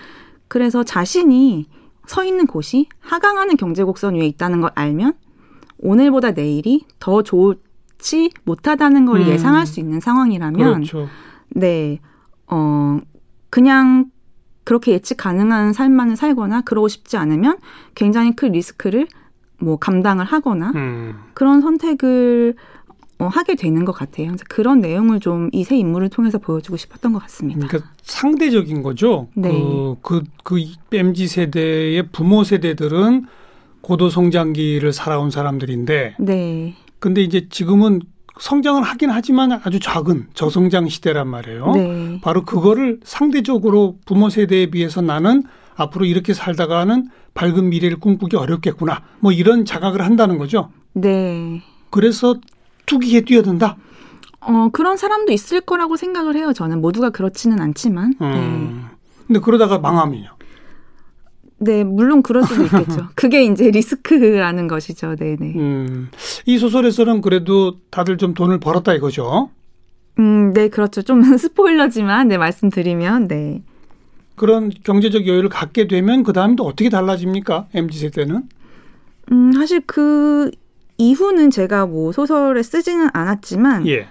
그래서 0.47 0.83
자신이 0.83 1.67
서 2.07 2.23
있는 2.25 2.47
곳이 2.47 2.87
하강하는 2.99 3.55
경제 3.57 3.83
곡선 3.83 4.15
위에 4.15 4.25
있다는 4.25 4.61
걸 4.61 4.71
알면 4.73 5.13
오늘보다 5.77 6.31
내일이 6.31 6.85
더 6.99 7.21
좋지 7.21 8.31
못하다는 8.43 9.05
걸 9.05 9.21
음. 9.21 9.27
예상할 9.27 9.67
수 9.67 9.79
있는 9.79 9.99
상황이라면 9.99 10.73
그렇죠. 10.73 11.07
네, 11.55 11.99
어, 12.47 12.99
그냥 13.49 14.05
그렇게 14.63 14.91
예측 14.93 15.17
가능한 15.17 15.73
삶만을 15.73 16.15
살거나 16.15 16.61
그러고 16.61 16.87
싶지 16.87 17.17
않으면 17.17 17.57
굉장히 17.95 18.35
큰 18.35 18.51
리스크를 18.53 19.07
뭐 19.59 19.77
감당을 19.77 20.25
하거나 20.25 20.71
음. 20.75 21.15
그런 21.33 21.61
선택을 21.61 22.55
어, 23.19 23.27
하게 23.27 23.53
되는 23.55 23.85
것 23.85 23.91
같아요. 23.91 24.35
그런 24.49 24.79
내용을 24.81 25.19
좀 25.19 25.49
이 25.53 25.63
세 25.63 25.77
인물을 25.77 26.09
통해서 26.09 26.39
보여주고 26.39 26.75
싶었던 26.77 27.13
것 27.13 27.19
같습니다. 27.19 27.67
그러니까 27.67 27.91
상대적인 28.01 28.81
거죠. 28.81 29.27
네. 29.35 29.51
그, 30.01 30.23
그, 30.43 30.55
그 30.89 30.95
MZ 30.97 31.27
세대의 31.27 32.09
부모 32.11 32.43
세대들은 32.43 33.25
고도 33.81 34.09
성장기를 34.09 34.91
살아온 34.93 35.29
사람들인데. 35.29 36.15
네. 36.19 36.75
근데 36.99 37.21
이제 37.21 37.47
지금은 37.49 38.01
성장을 38.39 38.81
하긴 38.81 39.09
하지만 39.09 39.51
아주 39.51 39.79
작은 39.79 40.27
저성장 40.33 40.87
시대란 40.89 41.27
말이에요. 41.27 41.71
네. 41.73 42.19
바로 42.21 42.43
그거를 42.43 42.99
상대적으로 43.03 43.97
부모 44.05 44.29
세대에 44.29 44.67
비해서 44.71 45.01
나는 45.01 45.43
앞으로 45.75 46.05
이렇게 46.05 46.33
살다가는 46.33 47.09
밝은 47.33 47.69
미래를 47.69 47.99
꿈꾸기 47.99 48.35
어렵겠구나. 48.35 49.01
뭐 49.19 49.31
이런 49.31 49.65
자각을 49.65 50.01
한다는 50.01 50.37
거죠. 50.37 50.69
네. 50.93 51.61
그래서 51.89 52.35
투기에 52.85 53.21
뛰어든다. 53.21 53.77
어, 54.41 54.69
그런 54.71 54.97
사람도 54.97 55.31
있을 55.31 55.61
거라고 55.61 55.95
생각을 55.95 56.35
해요. 56.35 56.51
저는 56.53 56.81
모두가 56.81 57.09
그렇지는 57.11 57.61
않지만. 57.61 58.13
음. 58.21 58.31
네. 58.31 58.97
근데 59.27 59.39
그러다가 59.39 59.79
망하면요. 59.79 60.29
네, 61.63 61.83
물론 61.83 62.23
그럴 62.23 62.43
수도 62.43 62.63
있겠죠. 62.63 63.09
그게 63.15 63.43
이제 63.43 63.69
리스크라는 63.69 64.67
것이죠. 64.67 65.15
네네. 65.15 65.37
네. 65.39 65.53
음, 65.55 66.09
이 66.47 66.57
소설에서는 66.57 67.21
그래도 67.21 67.77
다들 67.91 68.17
좀 68.17 68.33
돈을 68.33 68.59
벌었다 68.59 68.93
이거죠. 68.93 69.51
음, 70.17 70.53
네, 70.53 70.69
그렇죠. 70.69 71.03
좀 71.03 71.21
스포일러지만, 71.37 72.27
네, 72.29 72.37
말씀드리면, 72.37 73.27
네. 73.27 73.61
그런 74.35 74.71
경제적 74.83 75.27
여유를 75.27 75.49
갖게 75.49 75.87
되면 75.87 76.23
그 76.23 76.33
다음에 76.33 76.55
또 76.55 76.65
어떻게 76.65 76.89
달라집니까? 76.89 77.67
MZ 77.75 77.99
세대는? 77.99 78.49
음, 79.31 79.51
사실 79.53 79.81
그 79.85 80.49
이후는 80.97 81.51
제가 81.51 81.85
뭐 81.85 82.11
소설에 82.11 82.63
쓰지는 82.63 83.09
않았지만 83.13 83.87
예. 83.87 84.07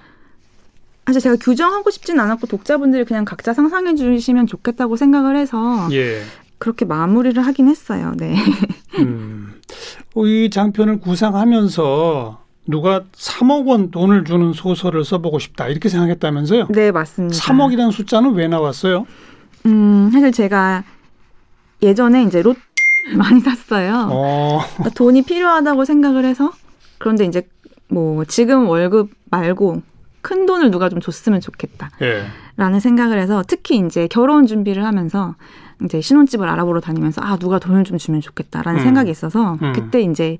사실 1.06 1.20
제가 1.20 1.36
규정하고 1.40 1.90
싶진 1.90 2.20
않았고 2.20 2.46
독자분들이 2.46 3.04
그냥 3.04 3.24
각자 3.24 3.52
상상해 3.52 3.96
주시면 3.96 4.46
좋겠다고 4.46 4.94
생각을 4.96 5.36
해서 5.36 5.88
예. 5.92 6.22
그렇게 6.60 6.84
마무리를 6.84 7.44
하긴 7.44 7.68
했어요. 7.68 8.12
네. 8.16 8.36
음, 8.98 9.54
이 10.16 10.50
장편을 10.50 11.00
구상하면서 11.00 12.38
누가 12.66 13.02
3억 13.12 13.66
원 13.66 13.90
돈을 13.90 14.24
주는 14.24 14.52
소설을 14.52 15.04
써보고 15.04 15.38
싶다 15.38 15.68
이렇게 15.68 15.88
생각했다면서요? 15.88 16.68
네, 16.68 16.92
맞습니다. 16.92 17.36
3억이라는 17.36 17.90
숫자는 17.90 18.34
왜 18.34 18.46
나왔어요? 18.46 19.06
음, 19.66 20.10
사실 20.12 20.32
제가 20.32 20.84
예전에 21.82 22.24
이제 22.24 22.42
롯 22.42 22.58
많이 23.16 23.40
샀어요. 23.40 24.08
어. 24.12 24.60
그러니까 24.74 24.90
돈이 24.94 25.22
필요하다고 25.22 25.86
생각을 25.86 26.26
해서 26.26 26.52
그런데 26.98 27.24
이제 27.24 27.48
뭐 27.88 28.24
지금 28.26 28.68
월급 28.68 29.10
말고 29.30 29.80
큰 30.20 30.44
돈을 30.44 30.70
누가 30.70 30.90
좀 30.90 31.00
줬으면 31.00 31.40
좋겠다. 31.40 31.90
예. 32.02 32.26
라는 32.58 32.78
생각을 32.78 33.18
해서 33.18 33.42
특히 33.48 33.78
이제 33.78 34.06
결혼 34.08 34.46
준비를 34.46 34.84
하면서 34.84 35.34
이제 35.84 36.00
신혼집을 36.00 36.48
알아보러 36.48 36.80
다니면서 36.80 37.20
아 37.22 37.36
누가 37.36 37.58
돈을 37.58 37.84
좀 37.84 37.98
주면 37.98 38.20
좋겠다라는 38.20 38.80
음. 38.80 38.84
생각이 38.84 39.10
있어서 39.10 39.58
음. 39.62 39.72
그때 39.74 40.00
이제 40.02 40.38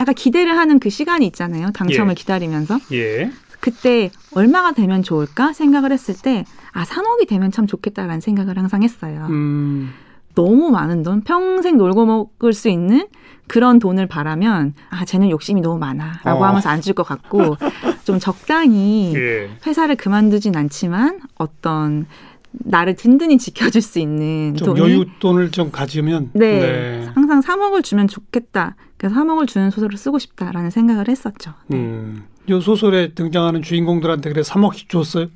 약간 0.00 0.14
기대를 0.14 0.56
하는 0.56 0.78
그 0.78 0.88
시간이 0.90 1.26
있잖아요. 1.26 1.70
당첨을 1.72 2.10
예. 2.12 2.14
기다리면서. 2.14 2.78
예. 2.92 3.30
그때 3.60 4.10
얼마가 4.32 4.72
되면 4.72 5.02
좋을까 5.02 5.52
생각을 5.52 5.92
했을 5.92 6.14
때 6.14 6.44
아, 6.72 6.84
3억이 6.84 7.28
되면 7.28 7.50
참 7.50 7.66
좋겠다라는 7.66 8.20
생각을 8.22 8.56
항상 8.56 8.82
했어요. 8.82 9.26
음. 9.28 9.90
너무 10.34 10.70
많은 10.70 11.02
돈, 11.02 11.20
평생 11.22 11.76
놀고 11.76 12.06
먹을 12.06 12.52
수 12.54 12.68
있는 12.70 13.06
그런 13.48 13.78
돈을 13.80 14.06
바라면 14.06 14.74
아, 14.88 15.04
쟤는 15.04 15.28
욕심이 15.28 15.60
너무 15.60 15.78
많아라고 15.78 16.42
어. 16.42 16.46
하면서 16.46 16.70
안 16.70 16.80
줄 16.80 16.94
것 16.94 17.02
같고 17.02 17.56
좀 18.04 18.18
적당히 18.18 19.12
예. 19.14 19.50
회사를 19.66 19.96
그만두진 19.96 20.56
않지만 20.56 21.20
어떤 21.34 22.06
나를 22.52 22.96
든든히 22.96 23.38
지켜줄 23.38 23.80
수 23.80 23.98
있는 23.98 24.56
좀 24.56 24.76
여유 24.76 25.04
돈을 25.20 25.50
좀 25.50 25.70
가지면 25.70 26.30
네, 26.32 26.60
네. 26.60 27.08
항상 27.14 27.40
3억을 27.40 27.84
주면 27.84 28.08
좋겠다. 28.08 28.76
그래서 28.96 29.16
3억을 29.16 29.46
주는 29.46 29.70
소설을 29.70 29.96
쓰고 29.96 30.18
싶다라는 30.18 30.70
생각을 30.70 31.08
했었죠. 31.08 31.52
네. 31.68 31.78
음, 31.78 32.24
이 32.48 32.60
소설에 32.60 33.14
등장하는 33.14 33.62
주인공들한테 33.62 34.30
그래 34.30 34.42
3억씩 34.42 34.88
줬어요? 34.88 35.26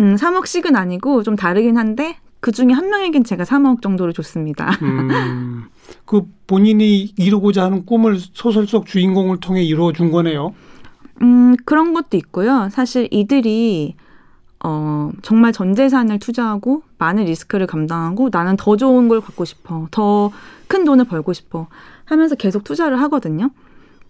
음, 0.00 0.16
3억씩은 0.16 0.74
아니고 0.74 1.22
좀 1.22 1.36
다르긴 1.36 1.76
한데 1.76 2.16
그 2.40 2.52
중에 2.52 2.72
한 2.72 2.90
명에겐 2.90 3.24
제가 3.24 3.44
3억 3.44 3.80
정도를 3.80 4.12
줬습니다. 4.12 4.70
음, 4.82 5.64
그 6.04 6.24
본인이 6.46 7.12
이루고자 7.16 7.64
하는 7.64 7.86
꿈을 7.86 8.18
소설 8.18 8.66
속 8.66 8.86
주인공을 8.86 9.38
통해 9.40 9.62
이루어 9.62 9.92
준 9.92 10.10
거네요. 10.10 10.52
음, 11.22 11.56
그런 11.64 11.94
것도 11.94 12.16
있고요. 12.16 12.68
사실 12.70 13.08
이들이 13.10 13.94
어, 14.64 15.10
정말 15.22 15.52
전 15.52 15.74
재산을 15.74 16.18
투자하고 16.18 16.82
많은 16.98 17.26
리스크를 17.26 17.66
감당하고 17.66 18.30
나는 18.32 18.56
더 18.56 18.76
좋은 18.76 19.08
걸 19.08 19.20
갖고 19.20 19.44
싶어. 19.44 19.86
더 19.90 20.32
큰 20.66 20.84
돈을 20.84 21.04
벌고 21.04 21.32
싶어. 21.32 21.68
하면서 22.04 22.34
계속 22.34 22.64
투자를 22.64 23.00
하거든요. 23.02 23.50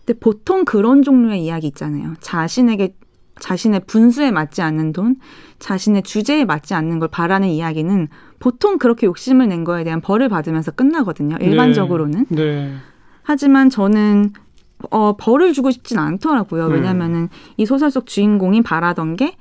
근데 0.05 0.19
보통 0.19 0.65
그런 0.65 1.03
종류의 1.03 1.45
이야기 1.45 1.67
있잖아요. 1.69 2.15
자신에게 2.21 2.95
자신의 3.41 3.83
분수에 3.87 4.31
맞지 4.31 4.63
않는 4.63 4.93
돈, 4.93 5.17
자신의 5.59 6.05
주제에 6.05 6.45
맞지 6.45 6.75
않는 6.75 7.01
걸 7.01 7.09
바라는 7.09 7.49
이야기는 7.49 8.09
보통 8.39 8.79
그렇게 8.79 9.07
욕심을 9.07 9.49
낸 9.49 9.65
거에 9.65 9.83
대한 9.85 10.01
벌을 10.01 10.29
받으면서 10.29 10.71
끝나거든요. 10.71 11.37
일반적으로는. 11.41 12.27
네. 12.29 12.45
네. 12.45 12.75
하지만 13.23 13.71
저는 13.71 14.33
어, 14.91 15.17
벌을 15.17 15.53
주고 15.53 15.71
싶진 15.71 15.99
않더라고요. 15.99 16.67
왜냐면은 16.67 17.23
음. 17.23 17.29
이 17.57 17.67
소설 17.67 17.91
속 17.91 18.07
주인공이 18.07 18.63
바라던 18.63 19.17
게 19.17 19.37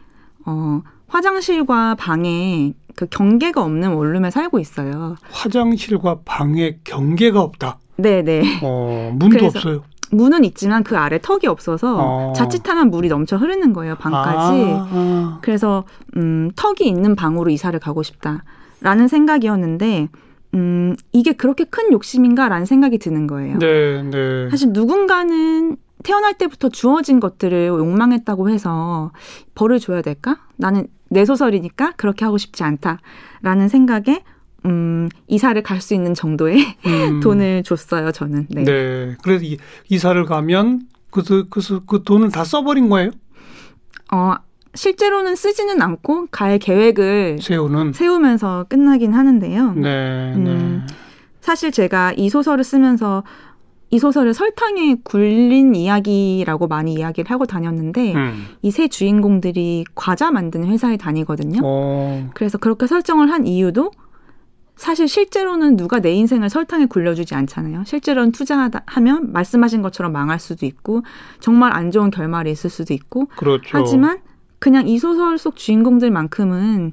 어, 0.45 0.81
화장실과 1.13 1.93
방에 1.93 2.73
그 2.95 3.05
경계가 3.05 3.61
없는 3.61 3.93
원룸에 3.93 4.31
살고 4.31 4.57
있어요. 4.59 5.15
화장실과 5.29 6.21
방에 6.25 6.77
경계가 6.83 7.39
없다. 7.39 7.77
네네. 7.97 8.61
어, 8.63 9.11
문도 9.15 9.45
없어요. 9.45 9.81
문은 10.11 10.43
있지만 10.45 10.83
그 10.83 10.97
아래 10.97 11.19
턱이 11.21 11.45
없어서 11.47 11.97
어. 11.99 12.33
자칫하면 12.33 12.89
물이 12.89 13.09
넘쳐 13.09 13.37
흐르는 13.37 13.73
거예요 13.73 13.95
방까지. 13.95 14.63
아, 14.71 14.87
아. 14.91 15.39
그래서 15.43 15.85
음, 16.17 16.49
턱이 16.55 16.87
있는 16.87 17.15
방으로 17.15 17.51
이사를 17.51 17.79
가고 17.79 18.01
싶다라는 18.01 19.07
생각이었는데 19.07 20.09
음, 20.55 20.95
이게 21.11 21.33
그렇게 21.33 21.63
큰 21.63 21.91
욕심인가라는 21.91 22.65
생각이 22.65 22.97
드는 22.97 23.27
거예요. 23.27 23.59
네, 23.59 24.03
네. 24.03 24.49
사실 24.49 24.69
누군가는 24.71 25.77
태어날 26.03 26.33
때부터 26.35 26.69
주어진 26.69 27.19
것들을 27.19 27.67
욕망했다고 27.67 28.49
해서 28.49 29.11
벌을 29.55 29.79
줘야 29.79 30.01
될까? 30.01 30.37
나는 30.57 30.87
내 31.13 31.25
소설이니까 31.25 31.93
그렇게 31.95 32.25
하고 32.25 32.37
싶지 32.37 32.63
않다라는 32.63 33.67
생각에 33.69 34.23
음, 34.65 35.09
이사를 35.27 35.61
갈 35.63 35.81
수 35.81 35.93
있는 35.93 36.13
정도의 36.13 36.77
음. 36.85 37.19
돈을 37.23 37.63
줬어요, 37.63 38.11
저는. 38.11 38.47
네. 38.49 38.63
네. 38.63 39.15
그래서 39.21 39.43
이, 39.45 39.57
이사를 39.89 40.23
가면 40.25 40.83
그, 41.11 41.23
그, 41.23 41.47
그, 41.49 41.85
그 41.85 42.03
돈을 42.03 42.31
다 42.31 42.43
써버린 42.43 42.89
거예요? 42.89 43.11
어, 44.11 44.35
실제로는 44.75 45.35
쓰지는 45.35 45.81
않고 45.81 46.27
갈 46.31 46.57
계획을 46.57 47.39
세우는 47.41 47.93
세우면서 47.93 48.65
끝나긴 48.69 49.13
하는데요. 49.13 49.73
네, 49.73 50.33
음, 50.35 50.43
네. 50.87 50.93
사실 51.41 51.71
제가 51.71 52.13
이 52.15 52.29
소설을 52.29 52.63
쓰면서 52.63 53.23
이 53.93 53.99
소설을 53.99 54.33
설탕에 54.33 54.95
굴린 55.03 55.75
이야기라고 55.75 56.67
많이 56.67 56.95
이야기를 56.95 57.29
하고 57.29 57.45
다녔는데 57.45 58.15
음. 58.15 58.45
이세 58.63 58.87
주인공들이 58.87 59.85
과자 59.93 60.31
만드는 60.31 60.67
회사에 60.67 60.97
다니거든요. 60.97 61.61
오. 61.61 61.67
어. 61.67 62.29
그래서 62.33 62.57
그렇게 62.57 62.87
설정을 62.87 63.29
한 63.29 63.45
이유도 63.45 63.91
사실 64.75 65.07
실제로는 65.07 65.77
누가 65.77 65.99
내 65.99 66.11
인생을 66.11 66.49
설탕에 66.49 66.87
굴려주지 66.87 67.35
않잖아요. 67.35 67.83
실제로는 67.85 68.31
투자하다 68.31 68.81
하면 68.83 69.31
말씀하신 69.31 69.83
것처럼 69.83 70.11
망할 70.11 70.39
수도 70.39 70.65
있고 70.65 71.03
정말 71.39 71.71
안 71.71 71.91
좋은 71.91 72.09
결말이 72.09 72.49
있을 72.49 72.71
수도 72.71 72.95
있고 72.95 73.27
그렇죠. 73.35 73.77
하지만 73.77 74.21
그냥 74.57 74.87
이 74.87 74.97
소설 74.97 75.37
속 75.37 75.55
주인공들만큼은 75.55 76.91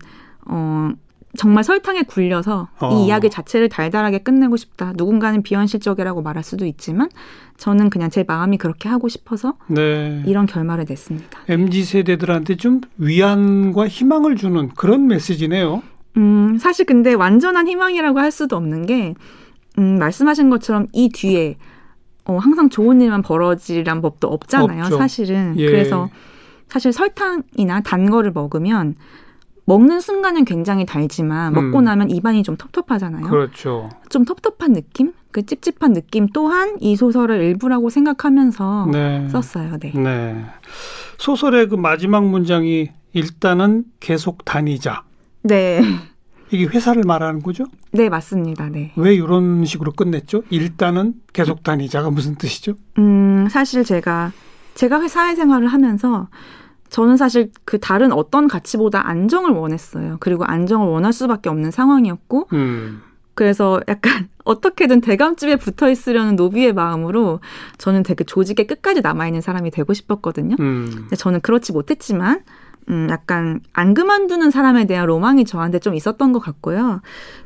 어 0.48 0.90
정말 1.36 1.62
설탕에 1.62 2.02
굴려서 2.02 2.68
어. 2.80 2.92
이 2.92 3.06
이야기 3.06 3.30
자체를 3.30 3.68
달달하게 3.68 4.18
끝내고 4.18 4.56
싶다. 4.56 4.92
누군가는 4.96 5.42
비현실적이라고 5.42 6.22
말할 6.22 6.42
수도 6.42 6.66
있지만 6.66 7.08
저는 7.56 7.90
그냥 7.90 8.10
제 8.10 8.24
마음이 8.26 8.58
그렇게 8.58 8.88
하고 8.88 9.08
싶어서 9.08 9.54
네. 9.68 10.22
이런 10.26 10.46
결말을 10.46 10.86
냈습니다. 10.88 11.40
MZ 11.48 11.84
세대들한테 11.84 12.56
좀 12.56 12.80
위안과 12.96 13.86
희망을 13.86 14.36
주는 14.36 14.68
그런 14.70 15.06
메시지네요. 15.06 15.82
음, 16.16 16.58
사실 16.58 16.84
근데 16.84 17.14
완전한 17.14 17.68
희망이라고 17.68 18.18
할 18.18 18.32
수도 18.32 18.56
없는 18.56 18.86
게 18.86 19.14
음, 19.78 19.98
말씀하신 19.98 20.50
것처럼 20.50 20.88
이 20.92 21.10
뒤에 21.10 21.56
어, 22.24 22.38
항상 22.38 22.68
좋은 22.68 23.00
일만 23.00 23.22
벌어지란 23.22 24.02
법도 24.02 24.28
없잖아요. 24.28 24.84
없죠. 24.84 24.98
사실은. 24.98 25.54
예. 25.56 25.66
그래서 25.66 26.10
사실 26.68 26.92
설탕이나 26.92 27.80
단 27.82 28.10
거를 28.10 28.32
먹으면 28.32 28.94
먹는 29.70 30.00
순간은 30.00 30.46
굉장히 30.46 30.85
달지만 30.85 31.52
먹고 31.52 31.78
음. 31.78 31.85
나면 31.85 32.11
입안이 32.11 32.42
좀 32.42 32.56
텁텁하잖아요. 32.56 33.24
그렇죠. 33.28 33.88
좀 34.09 34.24
텁텁한 34.24 34.72
느낌? 34.72 35.12
그 35.30 35.46
찝찝한 35.46 35.92
느낌 35.92 36.26
또한 36.30 36.76
이 36.80 36.96
소설의 36.96 37.38
일부라고 37.38 37.88
생각하면서 37.88 38.88
네. 38.90 39.28
썼어요. 39.28 39.78
네. 39.78 39.92
네. 39.94 40.44
소설의 41.18 41.68
그 41.68 41.76
마지막 41.76 42.26
문장이 42.26 42.90
일단은 43.12 43.85
계속 44.00 44.44
다니자. 44.44 45.04
네. 45.42 45.80
이게 46.50 46.64
회사를 46.64 47.04
말하는 47.06 47.40
거죠? 47.40 47.62
네, 47.92 48.09
맞습니다. 48.09 48.68
네. 48.70 48.92
왜 48.96 49.14
이런 49.14 49.64
식으로 49.64 49.92
끝냈죠? 49.92 50.42
일단은 50.50 51.14
계속 51.33 51.62
다니자가 51.62 52.11
무슨 52.11 52.35
뜻이죠? 52.35 52.74
음, 52.98 53.46
사실 53.48 53.85
제가 53.85 54.33
제가 54.74 55.00
회사 55.00 55.33
생활을 55.33 55.68
하면서 55.68 56.26
저는 56.90 57.16
사실 57.16 57.50
그 57.64 57.79
다른 57.79 58.12
어떤 58.12 58.48
가치보다 58.48 59.09
안정을 59.09 59.53
원했어요. 59.53 60.16
그리고 60.20 60.44
안정을 60.44 60.88
원할 60.88 61.12
수밖에 61.12 61.48
없는 61.48 61.70
상황이었고, 61.70 62.48
음. 62.53 63.03
그래서 63.35 63.81
약간 63.88 64.29
어떻게든 64.44 65.00
대감집에 65.00 65.57
붙어 65.57 65.88
있으려는 65.88 66.37
노비의 66.37 66.72
마음으로 66.72 67.40
저는 67.79 68.03
되게 68.03 68.24
조직에 68.24 68.66
끝까지 68.66 69.00
남아있는 69.00 69.40
사람이 69.40 69.70
되고 69.70 69.94
싶었거든요. 69.94 70.57
음. 70.59 70.90
근데 70.92 71.16
저는 71.16 71.40
그렇지 71.40 71.72
못했지만, 71.72 72.42
음, 72.88 73.07
약간 73.11 73.61
안 73.72 73.94
그만두는 73.94 74.50
사람에 74.50 74.87
대한 74.87 75.07
로망이 75.07 75.44
저한테 75.44 75.79
좀 75.79 75.94
있었던 75.94 76.33
것 76.33 76.40
같고요. 76.40 77.00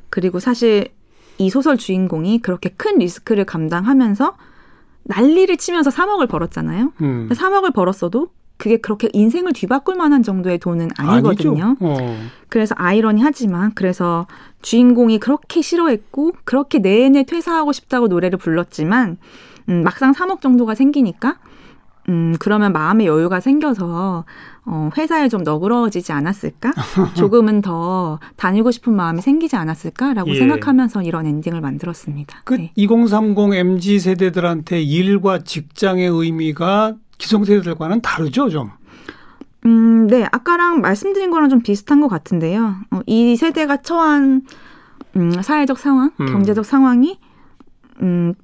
그리고 0.08 0.40
사실 0.40 0.88
이 1.36 1.50
소설 1.50 1.76
주인공이 1.76 2.40
그렇게 2.40 2.70
큰 2.70 2.98
리스크를 2.98 3.44
감당하면서 3.44 4.36
난리를 5.04 5.54
치면서 5.58 5.90
3억을 5.90 6.28
벌었잖아요. 6.28 6.92
음. 7.02 7.28
3억을 7.30 7.74
벌었어도 7.74 8.30
그게 8.56 8.76
그렇게 8.76 9.08
인생을 9.12 9.52
뒤바꿀 9.52 9.96
만한 9.96 10.22
정도의 10.22 10.58
돈은 10.58 10.90
아니거든요. 10.96 11.76
어. 11.80 12.16
그래서 12.48 12.74
아이러니하지만 12.78 13.72
그래서 13.74 14.26
주인공이 14.62 15.18
그렇게 15.18 15.60
싫어했고 15.60 16.32
그렇게 16.44 16.78
내내 16.78 17.24
퇴사하고 17.24 17.72
싶다고 17.72 18.06
노래를 18.08 18.38
불렀지만 18.38 19.18
음, 19.68 19.82
막상 19.82 20.12
3억 20.12 20.40
정도가 20.40 20.74
생기니까 20.74 21.38
음, 22.08 22.36
그러면 22.38 22.72
마음의 22.72 23.06
여유가 23.06 23.40
생겨서, 23.40 24.24
어, 24.66 24.90
회사에 24.96 25.28
좀 25.28 25.42
너그러워지지 25.42 26.12
않았을까? 26.12 26.72
조금은 27.16 27.62
더 27.62 28.18
다니고 28.36 28.70
싶은 28.72 28.94
마음이 28.94 29.22
생기지 29.22 29.56
않았을까라고 29.56 30.30
예. 30.30 30.38
생각하면서 30.38 31.02
이런 31.02 31.26
엔딩을 31.26 31.60
만들었습니다. 31.60 32.42
그 32.44 32.54
네. 32.54 32.72
2030 32.76 33.54
MZ 33.54 33.98
세대들한테 34.00 34.82
일과 34.82 35.38
직장의 35.38 36.08
의미가 36.08 36.96
기성세대들과는 37.24 38.02
다르죠, 38.02 38.48
좀? 38.50 38.70
음, 39.66 40.06
네. 40.08 40.26
아까랑 40.30 40.82
말씀드린 40.82 41.30
거랑 41.30 41.48
좀 41.48 41.62
비슷한 41.62 42.00
것 42.02 42.08
같은데요. 42.08 42.74
어, 42.90 43.00
이 43.06 43.34
세대가 43.36 43.78
처한, 43.78 44.42
음, 45.16 45.30
사회적 45.42 45.78
상황, 45.78 46.10
음. 46.20 46.26
경제적 46.26 46.66
상황이, 46.66 47.18
음, 48.02 48.34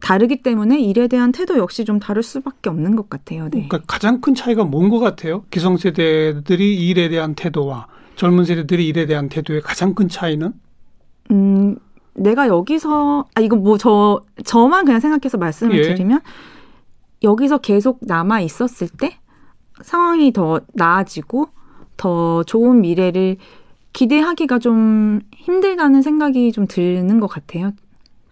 다르기 0.00 0.42
때문에 0.42 0.80
일에 0.80 1.06
대한 1.08 1.32
태도 1.32 1.58
역시 1.58 1.84
좀 1.84 1.98
다를 1.98 2.22
수밖에 2.22 2.70
없는 2.70 2.96
것 2.96 3.10
같아요. 3.10 3.44
네. 3.44 3.66
그러니까 3.68 3.80
가장 3.86 4.22
큰 4.22 4.34
차이가 4.34 4.64
뭔 4.64 4.88
것 4.88 4.98
같아요? 4.98 5.44
기성세대들이 5.50 6.88
일에 6.88 7.10
대한 7.10 7.34
태도와 7.34 7.86
젊은 8.16 8.46
세대들이 8.46 8.88
일에 8.88 9.04
대한 9.04 9.28
태도의 9.28 9.60
가장 9.60 9.94
큰 9.94 10.08
차이는? 10.08 10.54
음, 11.30 11.76
내가 12.14 12.48
여기서 12.48 13.26
아 13.34 13.40
이거 13.42 13.56
뭐 13.56 13.76
저 13.76 14.22
저만 14.44 14.86
그냥 14.86 15.00
생각해서 15.00 15.36
말씀을 15.36 15.76
예. 15.76 15.82
드리면 15.82 16.20
여기서 17.22 17.58
계속 17.58 17.98
남아 18.02 18.40
있었을 18.40 18.88
때 18.88 19.18
상황이 19.82 20.32
더 20.32 20.60
나아지고 20.74 21.48
더 21.96 22.42
좋은 22.44 22.80
미래를 22.80 23.36
기대하기가 23.92 24.58
좀 24.58 25.20
힘들다는 25.34 26.02
생각이 26.02 26.52
좀 26.52 26.66
드는 26.66 27.20
것 27.20 27.26
같아요. 27.26 27.72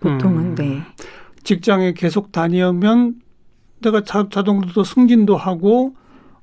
보통은 0.00 0.38
음. 0.38 0.54
네. 0.54 0.82
직장에 1.42 1.92
계속 1.94 2.32
다니면 2.32 3.20
내가 3.82 4.04
자, 4.04 4.28
자동으로 4.30 4.84
승진도 4.84 5.36
하고 5.36 5.94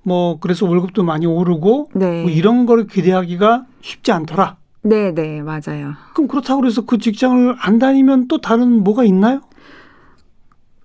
뭐 0.04 0.40
그래서 0.40 0.68
월급도 0.68 1.04
많이 1.04 1.26
오르고 1.26 1.90
네. 1.94 2.22
뭐 2.22 2.32
이런 2.32 2.66
걸 2.66 2.88
기대하기가 2.88 3.66
쉽지 3.82 4.12
않더라. 4.12 4.58
네, 4.84 5.12
네, 5.14 5.42
맞아요. 5.42 5.94
그럼 6.14 6.28
그렇다고 6.28 6.66
해서 6.66 6.86
그 6.86 7.00
직장을 7.00 7.56
안 7.60 7.80
다니면 7.80 8.28
또 8.28 8.40
다른 8.40 8.84
뭐가 8.84 9.04
있나요? 9.04 9.42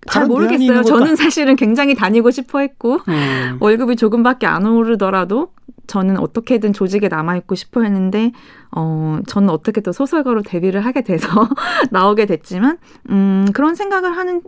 잘 0.09 0.27
모르겠어요. 0.27 0.83
저는 0.83 1.17
사실은 1.17 1.57
굉장히 1.57 1.95
다니고 1.95 2.31
싶어 2.31 2.61
했고 2.61 3.01
음. 3.09 3.59
월급이 3.61 3.97
조금밖에 3.97 4.47
안 4.47 4.67
오르더라도 4.67 5.53
저는 5.87 6.19
어떻게든 6.19 6.73
조직에 6.73 7.09
남아 7.09 7.37
있고 7.39 7.55
싶어 7.55 7.83
했는데 7.83 8.33
어 8.71 9.19
저는 9.27 9.51
어떻게 9.51 9.81
또 9.81 9.93
소설가로 9.93 10.43
데뷔를 10.43 10.85
하게 10.85 11.03
돼서 11.03 11.29
나오게 11.91 12.27
됐지만 12.27 12.79
음 13.11 13.47
그런 13.53 13.75
생각을 13.75 14.17
하는 14.17 14.43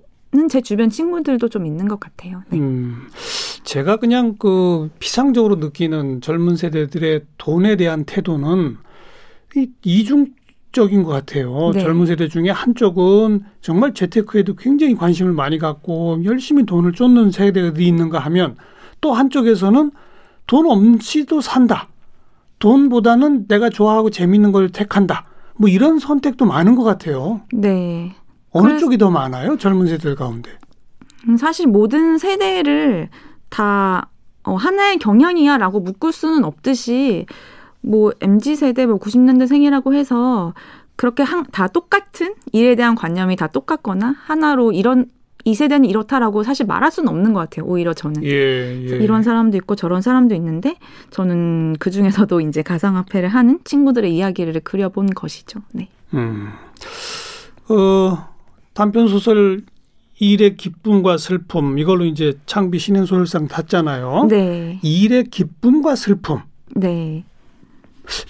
제 0.49 0.63
주변 0.63 0.89
친구들도 0.89 1.49
좀 1.49 1.67
있는 1.67 1.89
것 1.89 2.01
같아요. 2.01 2.43
네. 2.49 2.59
음, 2.59 3.07
제가 3.65 3.97
그냥 3.97 4.37
그 4.39 4.89
피상적으로 4.99 5.57
느끼는 5.57 6.23
젊은 6.23 6.57
세대들의 6.57 7.25
돈에 7.37 7.77
대한 7.77 8.05
태도는 8.05 8.79
이 9.57 9.69
이중 9.83 10.29
적인 10.73 11.03
것 11.03 11.11
같아요. 11.11 11.71
네. 11.75 11.81
젊은 11.81 12.07
세대 12.07 12.29
중에 12.29 12.51
한쪽은 12.51 13.45
정말 13.61 13.95
재테크에도 13.95 14.57
굉장히 14.57 14.95
관심을 14.95 15.33
많이 15.33 15.59
갖고 15.59 16.23
열심히 16.25 16.65
돈을 16.65 16.93
쫓는 16.93 17.29
어디 17.29 17.87
있는가 17.87 18.19
하면 18.19 18.57
또 19.01 19.13
한쪽에서는 19.13 19.91
돈 20.47 20.67
없이도 20.67 21.41
산다. 21.41 21.89
돈보다는 22.59 23.49
내가 23.49 23.71
좋아하고 23.71 24.11
재밌는 24.11 24.53
걸 24.53 24.71
택한다. 24.71 25.27
뭐 25.57 25.69
이런 25.69 25.99
선택도 25.99 26.47
많은 26.47 26.75
것 26.75 26.85
같아요. 26.85 27.43
네. 27.53 28.15
어느 28.51 28.79
쪽이 28.79 28.99
더 28.99 29.11
많아요? 29.11 29.57
젊은 29.57 29.87
세대들 29.87 30.15
가운데. 30.15 30.51
음, 31.29 31.37
사실 31.37 31.67
모든 31.67 32.19
세대를 32.19 33.09
다 33.49 34.09
어, 34.45 34.55
하나의 34.55 34.99
경향이야라고 34.99 35.81
묶을 35.81 36.13
수는 36.13 36.45
없듯이 36.45 37.27
뭐 37.83 38.13
MZ 38.21 38.57
세대 38.57 38.87
뭐 38.87 38.99
90년대 38.99 39.47
생이라고 39.47 39.95
해서 39.95 40.55
그렇게 40.97 41.23
한, 41.23 41.45
다 41.53 41.69
똑같은 41.69 42.35
일에 42.53 42.75
대한 42.75 42.95
관념이 42.95 43.37
다 43.37 43.47
똑같거나 43.49 44.15
하나로 44.25 44.73
이런 44.73 45.07
이 45.45 45.55
세대는 45.55 45.89
이렇다라고 45.89 46.45
사실 46.45 46.67
말할 46.67 46.93
수는 46.93 47.09
없는 47.09 47.33
것 47.33 47.41
같아요. 47.41 47.67
오히려 47.67 47.95
저는 47.95 48.23
예, 48.23 48.31
예. 48.31 48.97
이런 48.97 49.25
사람도 49.25 49.57
있고 49.57 49.75
저런 49.75 50.01
사람도 50.01 50.35
있는데 50.37 50.77
저는 51.11 51.77
그 51.81 51.91
중에서도 51.91 52.41
이제 52.43 52.63
가상화폐를 52.63 53.29
하는 53.29 53.59
친구들의 53.65 54.15
이야기를 54.15 54.61
그려본 54.61 55.07
것이죠. 55.07 55.61
네. 55.73 55.89
음. 56.15 56.51
어, 57.69 58.29
단편 58.75 59.09
소설 59.09 59.63
일의 60.21 60.57
기쁨과 60.57 61.17
슬픔 61.17 61.79
이걸로 61.79 62.05
이제 62.05 62.35
창비 62.47 62.79
신인 62.79 63.07
소설상 63.07 63.49
탔잖아요. 63.49 64.27
네. 64.29 64.79
일의 64.83 65.25
기쁨과 65.25 65.97
슬픔. 65.97 66.41
네. 66.77 67.25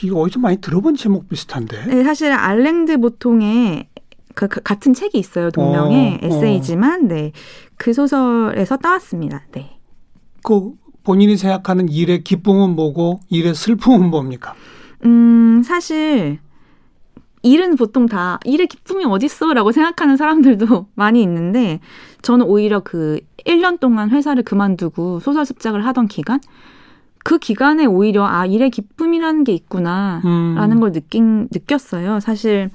이거 0.03 0.21
어디서 0.21 0.41
많이 0.41 0.59
들어본 0.59 0.97
제목 0.97 1.29
비슷한데. 1.29 1.87
네, 1.87 2.05
사실 2.05 2.33
알랭드 2.33 2.99
보통의 2.99 3.89
그, 4.35 4.49
그 4.49 4.61
같은 4.63 4.95
책이 4.95 5.19
있어요. 5.19 5.51
동명의 5.51 6.21
어, 6.23 6.27
어. 6.27 6.27
에세이지만 6.27 7.05
어. 7.05 7.09
네. 7.09 7.33
그 7.77 7.93
소설에서 7.93 8.77
따왔습니다. 8.77 9.45
네. 9.53 9.79
그 10.43 10.73
본인이 11.05 11.37
생각하는 11.37 11.89
일의 11.89 12.23
기쁨은 12.23 12.75
뭐고 12.75 13.21
일의 13.29 13.55
슬픔은 13.55 14.11
뭡니까? 14.11 14.55
음, 15.05 15.63
사실 15.65 16.39
일은 17.43 17.77
보통 17.77 18.07
다 18.07 18.39
일의 18.45 18.69
기쁨이 18.69 19.05
어딨어라고 19.05 19.73
생각하는 19.73 20.17
사람들도 20.17 20.87
많이 20.95 21.23
있는데 21.23 21.81
저는 22.23 22.47
오히려 22.47 22.81
그 22.81 23.21
1년 23.45 23.81
동안 23.81 24.11
회사를 24.11 24.45
그만두고 24.45 25.19
소설 25.21 25.45
습작을 25.45 25.85
하던 25.87 26.07
기간 26.07 26.41
그 27.25 27.39
기간에 27.39 27.87
오히려 27.87 28.27
아 28.27 28.47
일의 28.47 28.71
기쁨이라는 28.71 29.45
게 29.45 29.53
있구나라는 29.53 30.23
음. 30.73 30.81
걸 30.81 30.93
느낀 30.93 31.49
느꼈어요. 31.53 32.21
사실 32.21 32.71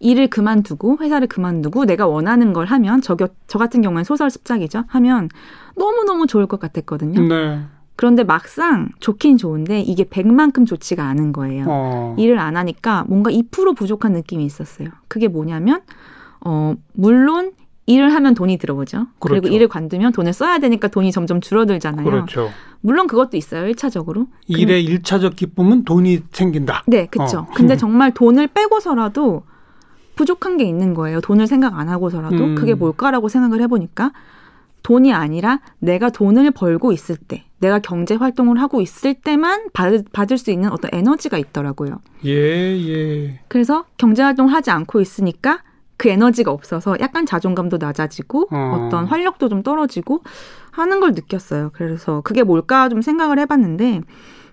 일을 0.00 0.28
그만두고 0.28 0.98
회사를 1.00 1.26
그만두고 1.26 1.84
내가 1.84 2.06
원하는 2.06 2.52
걸 2.52 2.66
하면 2.66 3.00
저, 3.00 3.16
저 3.46 3.58
같은 3.58 3.82
경우는 3.82 4.04
소설 4.04 4.30
습작이죠. 4.30 4.84
하면 4.86 5.28
너무 5.76 6.04
너무 6.04 6.26
좋을 6.26 6.46
것 6.46 6.60
같았거든요. 6.60 7.20
네. 7.22 7.60
그런데 7.96 8.22
막상 8.22 8.90
좋긴 9.00 9.38
좋은데 9.38 9.80
이게 9.80 10.04
100만큼 10.04 10.66
좋지가 10.66 11.04
않은 11.04 11.32
거예요. 11.32 11.64
어. 11.66 12.14
일을 12.16 12.38
안 12.38 12.56
하니까 12.56 13.04
뭔가 13.08 13.30
2% 13.30 13.76
부족한 13.76 14.12
느낌이 14.12 14.44
있었어요. 14.44 14.90
그게 15.08 15.26
뭐냐면 15.26 15.80
어 16.40 16.74
물론 16.92 17.52
일을 17.86 18.14
하면 18.14 18.34
돈이 18.34 18.58
들어오죠. 18.58 19.06
그렇죠. 19.18 19.40
그리고 19.40 19.48
일을 19.48 19.66
관두면 19.66 20.12
돈을 20.12 20.32
써야 20.32 20.58
되니까 20.58 20.88
돈이 20.88 21.10
점점 21.10 21.40
줄어들잖아요. 21.40 22.04
그렇죠. 22.04 22.50
물론 22.80 23.06
그것도 23.06 23.36
있어요. 23.36 23.70
1차적으로. 23.72 24.28
일의 24.46 24.84
그, 24.84 24.92
1차적 24.94 25.36
기쁨은 25.36 25.84
돈이 25.84 26.20
생긴다. 26.32 26.84
네, 26.86 27.06
그렇죠. 27.06 27.38
어. 27.40 27.46
근데 27.54 27.76
정말 27.76 28.12
돈을 28.12 28.48
빼고서라도 28.48 29.42
부족한 30.16 30.56
게 30.56 30.64
있는 30.64 30.94
거예요. 30.94 31.20
돈을 31.20 31.46
생각 31.46 31.78
안 31.78 31.88
하고서라도 31.88 32.36
음. 32.36 32.54
그게 32.54 32.74
뭘까라고 32.74 33.28
생각을 33.28 33.60
해 33.62 33.66
보니까 33.66 34.12
돈이 34.82 35.12
아니라 35.12 35.60
내가 35.80 36.10
돈을 36.10 36.50
벌고 36.52 36.92
있을 36.92 37.16
때, 37.16 37.44
내가 37.58 37.78
경제 37.78 38.14
활동을 38.14 38.60
하고 38.60 38.80
있을 38.80 39.14
때만 39.14 39.68
받을, 39.72 40.04
받을 40.12 40.38
수 40.38 40.50
있는 40.50 40.70
어떤 40.70 40.90
에너지가 40.92 41.36
있더라고요. 41.38 42.00
예, 42.24 42.30
예. 42.32 43.40
그래서 43.48 43.84
경제 43.96 44.22
활동을 44.22 44.52
하지 44.52 44.70
않고 44.70 45.00
있으니까 45.00 45.60
그 45.98 46.08
에너지가 46.08 46.50
없어서 46.50 46.96
약간 47.00 47.26
자존감도 47.26 47.76
낮아지고 47.76 48.48
어. 48.50 48.88
떤 48.90 49.04
활력도 49.04 49.48
좀 49.50 49.62
떨어지고 49.62 50.22
하는 50.70 51.00
걸 51.00 51.10
느꼈어요. 51.12 51.70
그래서 51.74 52.22
그게 52.22 52.44
뭘까 52.44 52.88
좀 52.88 53.02
생각을 53.02 53.38
해봤는데, 53.40 54.00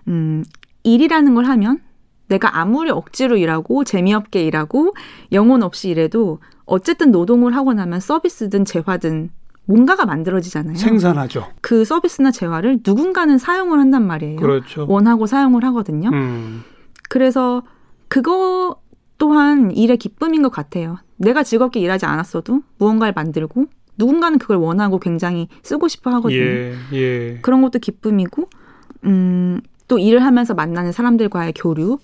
음, 0.07 0.43
일이라는 0.83 1.35
걸 1.35 1.45
하면 1.45 1.79
내가 2.27 2.59
아무리 2.59 2.89
억지로 2.89 3.37
일하고 3.37 3.83
재미없게 3.83 4.43
일하고 4.43 4.95
영혼 5.31 5.61
없이 5.61 5.89
일해도 5.89 6.39
어쨌든 6.65 7.11
노동을 7.11 7.55
하고 7.55 7.73
나면 7.73 7.99
서비스든 7.99 8.65
재화든 8.65 9.29
뭔가가 9.65 10.05
만들어지잖아요. 10.05 10.75
생산하죠. 10.77 11.47
그 11.61 11.85
서비스나 11.85 12.31
재화를 12.31 12.79
누군가는 12.85 13.37
사용을 13.37 13.79
한단 13.79 14.05
말이에요. 14.05 14.37
그렇죠. 14.37 14.87
원하고 14.89 15.27
사용을 15.27 15.63
하거든요. 15.65 16.09
음. 16.09 16.63
그래서 17.07 17.61
그거 18.07 18.77
또한 19.19 19.71
일의 19.71 19.97
기쁨인 19.97 20.41
것 20.41 20.49
같아요. 20.49 20.97
내가 21.17 21.43
즐겁게 21.43 21.79
일하지 21.79 22.05
않았어도 22.05 22.61
무언가를 22.77 23.13
만들고 23.15 23.67
누군가는 23.97 24.37
그걸 24.37 24.57
원하고 24.57 24.99
굉장히 24.99 25.47
쓰고 25.63 25.87
싶어 25.87 26.11
하거든요. 26.15 26.41
예, 26.41 26.75
예. 26.93 27.39
그런 27.41 27.61
것도 27.61 27.79
기쁨이고, 27.79 28.49
음, 29.05 29.61
또 29.87 29.97
일을 29.97 30.23
하면서 30.23 30.53
만나는 30.53 30.91
사람들과의 30.91 31.53
교류, 31.55 31.99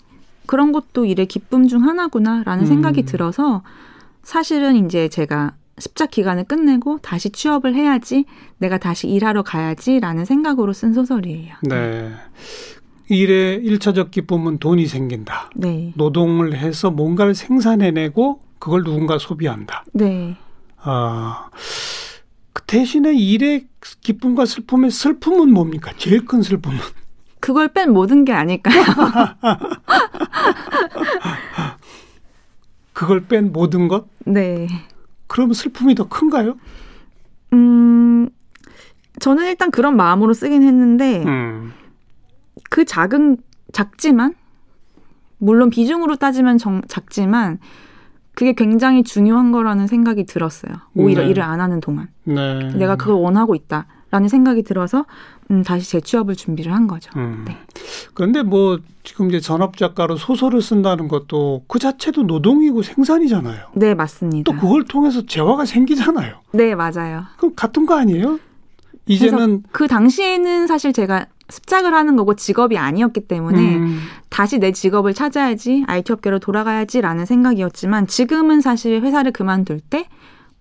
그런 0.46 0.72
것도 0.72 1.06
일의 1.06 1.26
기쁨 1.26 1.68
중 1.68 1.84
하나구나라는 1.84 2.64
음. 2.64 2.66
생각이 2.66 3.04
들어서 3.04 3.64
사실은 4.24 4.86
이제 4.86 5.10
제가 5.10 5.56
습작 5.78 6.12
기간을 6.12 6.46
끝내고 6.46 7.00
다시 7.00 7.30
취업을 7.30 7.76
해야지, 7.76 8.26
내가 8.60 8.78
다시 8.78 9.08
일하러 9.10 9.44
가야지라는 9.44 10.26
생각으로 10.26 10.74
쓴 10.74 10.94
소설이에요. 10.94 11.56
네. 11.64 12.12
일의 13.10 13.58
일차적 13.64 14.12
기쁨은 14.12 14.60
돈이 14.60 14.86
생긴다. 14.86 15.50
네. 15.56 15.92
노동을 15.96 16.56
해서 16.56 16.92
뭔가를 16.92 17.36
생산해내고 17.36 18.40
그걸 18.62 18.84
누군가 18.84 19.18
소비한다. 19.18 19.84
네. 19.92 20.38
아, 20.78 21.50
그 22.54 22.62
대신에 22.66 23.12
일의 23.12 23.68
기쁨과 24.02 24.46
슬픔의 24.46 24.92
슬픔은 24.92 25.52
뭡니까? 25.52 25.92
제일 25.98 26.26
큰 26.26 26.44
슬픔은? 26.44 26.78
그걸 27.40 27.70
뺀 27.70 27.92
모든 27.92 28.24
게 28.24 28.34
아닐까요? 28.34 28.84
그걸 32.94 33.26
뺀 33.26 33.52
모든 33.52 33.88
것? 33.88 34.06
네. 34.28 34.68
그러면 35.26 35.56
슬픔이 35.56 35.96
더 35.96 36.08
큰가요? 36.08 36.56
음, 37.54 38.30
저는 39.20 39.48
일단 39.48 39.72
그런 39.72 39.98
마음으로 39.98 40.36
쓰긴 40.36 40.62
했는데, 40.62 41.24
음. 41.24 41.74
그 42.70 42.86
작은, 42.86 43.38
작지만, 43.74 44.36
물론 45.40 45.72
비중으로 45.72 46.18
따지면 46.18 46.60
정, 46.60 46.84
작지만, 46.88 47.58
그게 48.34 48.54
굉장히 48.54 49.04
중요한 49.04 49.52
거라는 49.52 49.88
생각이 49.88 50.26
들었어요. 50.26 50.74
오히려 50.96 51.24
네. 51.24 51.30
일을 51.30 51.44
안 51.44 51.60
하는 51.60 51.82
동안. 51.82 52.08
네. 52.24 52.72
내가 52.76 52.96
그걸 52.96 53.16
원하고 53.16 53.56
있다 53.56 53.88
라는 54.10 54.28
생각이 54.28 54.64
들어서 54.64 55.06
음, 55.52 55.64
다시 55.64 55.90
재취업을 55.90 56.36
준비를 56.36 56.74
한 56.74 56.88
거죠. 56.88 57.10
음. 57.18 57.46
네. 57.48 57.58
그런데 58.14 58.42
뭐 58.42 58.80
지금 59.04 59.30
이제 59.30 59.40
전업 59.40 59.78
작가로 59.78 60.18
소설을 60.18 60.62
쓴다는 60.62 61.08
것도 61.08 61.64
그 61.68 61.80
자체도 61.80 62.24
노동이고 62.24 62.84
생산이잖아요. 62.84 63.68
네, 63.74 63.94
맞습니다. 63.96 64.52
또 64.52 64.58
그걸 64.58 64.86
통해서 64.86 65.26
재화가 65.26 65.66
생기잖아요. 65.66 66.36
네, 66.52 66.76
맞아요. 66.76 67.24
그럼 67.38 67.54
같은 67.56 67.86
거 67.86 67.96
아니에요? 67.96 68.40
이제는 69.08 69.64
그 69.72 69.88
당시에는 69.88 70.68
사실 70.68 70.94
제가 70.94 71.26
습작을 71.52 71.94
하는 71.94 72.16
거고 72.16 72.36
직업이 72.36 72.78
아니었기 72.78 73.28
때문에 73.28 73.76
음, 73.76 74.00
다시 74.30 74.58
내 74.58 74.72
직업을 74.72 75.14
찾아야지 75.14 75.84
IT 75.88 76.14
업계로 76.14 76.40
돌아가야지라는 76.40 77.26
생각이었지만 77.26 78.08
지금은 78.08 78.62
사실 78.62 79.02
회사를 79.02 79.32
그만둘 79.32 79.80
때 79.82 80.08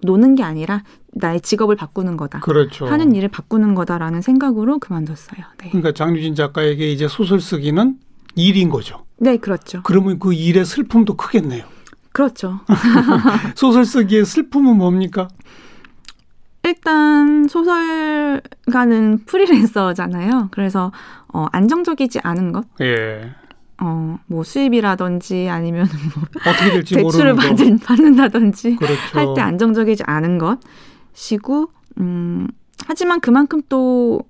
노는 0.03 0.35
게 0.35 0.43
아니라 0.43 0.83
나의 1.13 1.41
직업을 1.41 1.77
바꾸는 1.77 2.17
거다. 2.17 2.41
그렇죠. 2.41 2.87
하는 2.87 3.15
일을 3.15 3.29
바꾸는 3.29 3.75
거다라는 3.75 4.23
생각으로 4.23 4.79
그만뒀어요. 4.79 5.45
네. 5.59 5.69
그러니까 5.69 5.93
장유진 5.93 6.35
작가에게 6.35 6.91
이제 6.91 7.09
소설 7.09 7.41
쓰기는 7.41 7.97
일인 8.37 8.71
거죠. 8.71 9.05
네, 9.19 9.37
그렇죠. 9.37 9.83
그러면 9.83 10.19
그 10.19 10.33
일의 10.33 10.65
슬픔도 10.65 11.17
크겠네요. 11.17 11.65
그렇죠. 12.13 12.61
소설 13.55 13.85
쓰기의 13.85 14.25
슬픔은 14.25 14.77
뭡니까? 14.77 15.29
일단 16.63 17.49
소설가는 17.49 19.25
프리랜서잖아요. 19.27 20.49
그래서 20.51 20.93
어, 21.33 21.47
안정적이지 21.53 22.21
않은 22.23 22.53
것, 22.53 22.67
예. 22.81 23.31
어, 23.81 24.19
뭐 24.27 24.43
수입이라든지 24.45 25.49
아니면 25.49 25.89
뭐 26.15 26.25
어떻게 26.47 26.71
될지 26.73 26.95
대출을. 26.97 27.35
받은, 27.35 27.79
받는다든지 27.79 28.77
그렇죠. 28.77 29.01
할때 29.13 29.41
안정적이지 29.41 30.03
않은 30.07 30.39
것이고, 30.39 31.71
음, 31.99 32.49
하지만 32.87 33.21
그만큼 33.21 33.63
또 33.69 34.23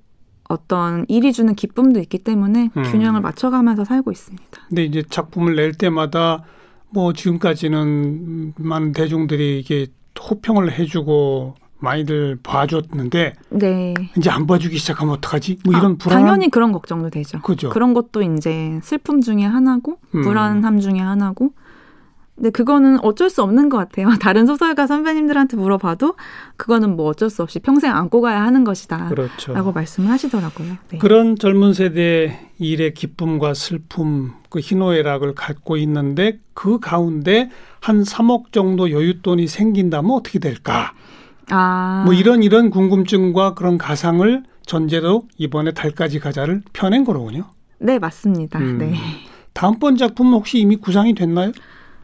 어떤 0.49 1.05
일이 1.09 1.33
주는 1.33 1.55
기쁨도 1.55 2.01
있기 2.01 2.19
때문에 2.19 2.71
음. 2.77 2.83
균형을 2.83 3.21
맞춰가면서 3.21 3.85
살고 3.85 4.11
있습니다. 4.11 4.45
근데 4.69 4.85
이제 4.85 5.03
작품을 5.09 5.55
낼 5.55 5.73
때마다 5.73 6.45
뭐 6.91 7.13
지금까지는 7.13 8.55
많은 8.57 8.93
대중들이 8.93 9.61
이게 9.61 9.87
호평을 10.21 10.73
해주고 10.73 11.55
많이들 11.81 12.39
봐줬는데 12.43 13.35
네. 13.51 13.95
이제 14.17 14.31
안 14.31 14.47
봐주기 14.47 14.79
시작하면 14.79 15.15
어떡하지? 15.15 15.59
뭐 15.65 15.75
아, 15.75 15.79
이런 15.79 15.99
불안한 15.99 16.25
당연히 16.25 16.51
그런 16.51 16.73
걱정도 16.73 17.11
되죠. 17.11 17.41
그죠. 17.41 17.71
그런 17.71 17.95
것도 17.95 18.23
이제 18.23 18.79
슬픔 18.83 19.21
중에 19.21 19.43
하나고 19.43 19.99
음. 20.15 20.23
불안함 20.23 20.81
중에 20.81 20.99
하나고. 20.99 21.53
근데 22.37 22.49
그거는 22.49 23.05
어쩔 23.05 23.29
수 23.29 23.43
없는 23.43 23.69
것 23.69 23.77
같아요. 23.77 24.09
다른 24.19 24.47
소설가 24.47 24.87
선배님들한테 24.87 25.59
물어봐도 25.59 26.15
그거는 26.57 26.97
뭐 26.97 27.07
어쩔 27.07 27.29
수 27.29 27.43
없이 27.43 27.59
평생 27.59 27.95
안고 27.95 28.23
가야 28.23 28.43
하는 28.43 28.65
것이다. 28.65 29.09
그렇죠. 29.09 29.53
라고 29.53 29.73
말씀을 29.73 30.09
하시더라고요. 30.11 30.77
네. 30.89 30.99
그런 30.99 31.37
젊은 31.37 31.75
세대의 31.75 32.51
일의 32.59 32.95
기쁨과 32.95 33.53
슬픔, 33.53 34.33
그 34.49 34.61
희노애락을 34.61 35.35
갖고 35.35 35.77
있는데 35.77 36.41
그 36.55 36.81
가운데 36.81 37.51
한 37.79 38.03
3억 38.03 38.53
정도 38.53 38.87
여윳돈이 38.87 39.47
생긴다면 39.47 40.11
어떻게 40.11 40.39
될까? 40.39 40.93
아, 41.51 42.03
뭐 42.05 42.15
이런 42.15 42.43
이런 42.43 42.71
궁금증과 42.71 43.55
그런 43.55 43.79
가상을 43.79 44.43
전제로 44.65 45.25
이번에 45.37 45.73
달까지 45.73 46.21
가자를 46.21 46.63
펴낸 46.73 47.05
거로군요. 47.05 47.45
네, 47.79 47.99
맞습니다. 47.99 48.59
음. 48.59 48.79
네. 48.79 48.95
다음번 49.53 49.97
작품은 49.97 50.33
혹시 50.33 50.59
이미 50.59 50.77
구상이 50.77 51.15
됐나요? 51.15 51.53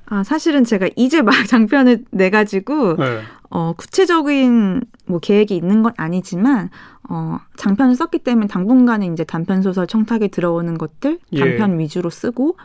아, 0.07 0.23
사실은 0.23 0.65
제가 0.65 0.89
이제 0.97 1.23
막 1.23 1.33
장편을 1.47 2.05
내가지고, 2.11 2.97
네. 2.97 3.21
어, 3.51 3.73
구체적인 3.77 4.83
뭐 5.07 5.19
계획이 5.19 5.55
있는 5.57 5.83
건 5.83 5.93
아니지만, 5.97 6.71
어, 7.09 7.39
장편을 7.57 7.95
썼기 7.95 8.21
때문에 8.21 8.47
당분간은 8.47 9.13
이제 9.13 9.25
단편소설 9.25 9.87
청탁에 9.87 10.29
들어오는 10.29 10.79
것들, 10.79 11.19
예. 11.33 11.39
단편 11.39 11.79
위주로 11.79 12.11
쓰고, 12.11 12.57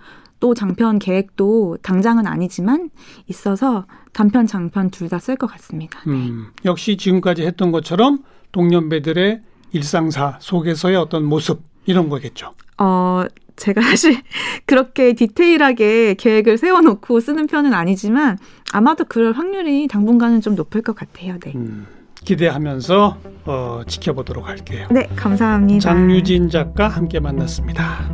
또 0.42 0.54
장편 0.54 1.00
계획도 1.00 1.78
당장은 1.82 2.28
아니지만 2.28 2.90
있어서 3.28 3.86
단편, 4.12 4.46
장편 4.48 4.90
둘 4.90 5.08
다 5.08 5.18
쓸 5.20 5.38
것 5.38 5.48
같습니다. 5.48 6.00
음, 6.08 6.48
역시 6.66 6.98
지금까지 6.98 7.44
했던 7.46 7.72
것처럼 7.72 8.24
동년배들의 8.52 9.42
일상사 9.72 10.38
속에서의 10.42 10.98
어떤 10.98 11.24
모습 11.24 11.62
이런 11.86 12.10
거겠죠. 12.10 12.52
어, 12.78 13.24
제가 13.56 13.82
사실 13.82 14.18
그렇게 14.66 15.14
디테일하게 15.14 16.16
계획을 16.16 16.58
세워놓고 16.58 17.20
쓰는 17.22 17.48
편은 17.48 17.74
아니지만 17.74 18.38
아마도 18.74 19.06
그럴 19.06 19.32
확률이 19.34 19.88
당분간은 19.88 20.42
좀 20.42 20.56
높을 20.56 20.82
것 20.82 20.96
같아요. 20.96 21.38
네. 21.40 21.54
음, 21.56 21.86
기대하면서 22.26 23.18
어, 23.46 23.82
지켜보도록 23.88 24.48
할게요. 24.48 24.88
네, 24.92 25.08
감사합니다. 25.16 25.80
장유진 25.82 26.50
작가 26.50 26.88
함께 26.88 27.20
만났습니다. 27.20 28.10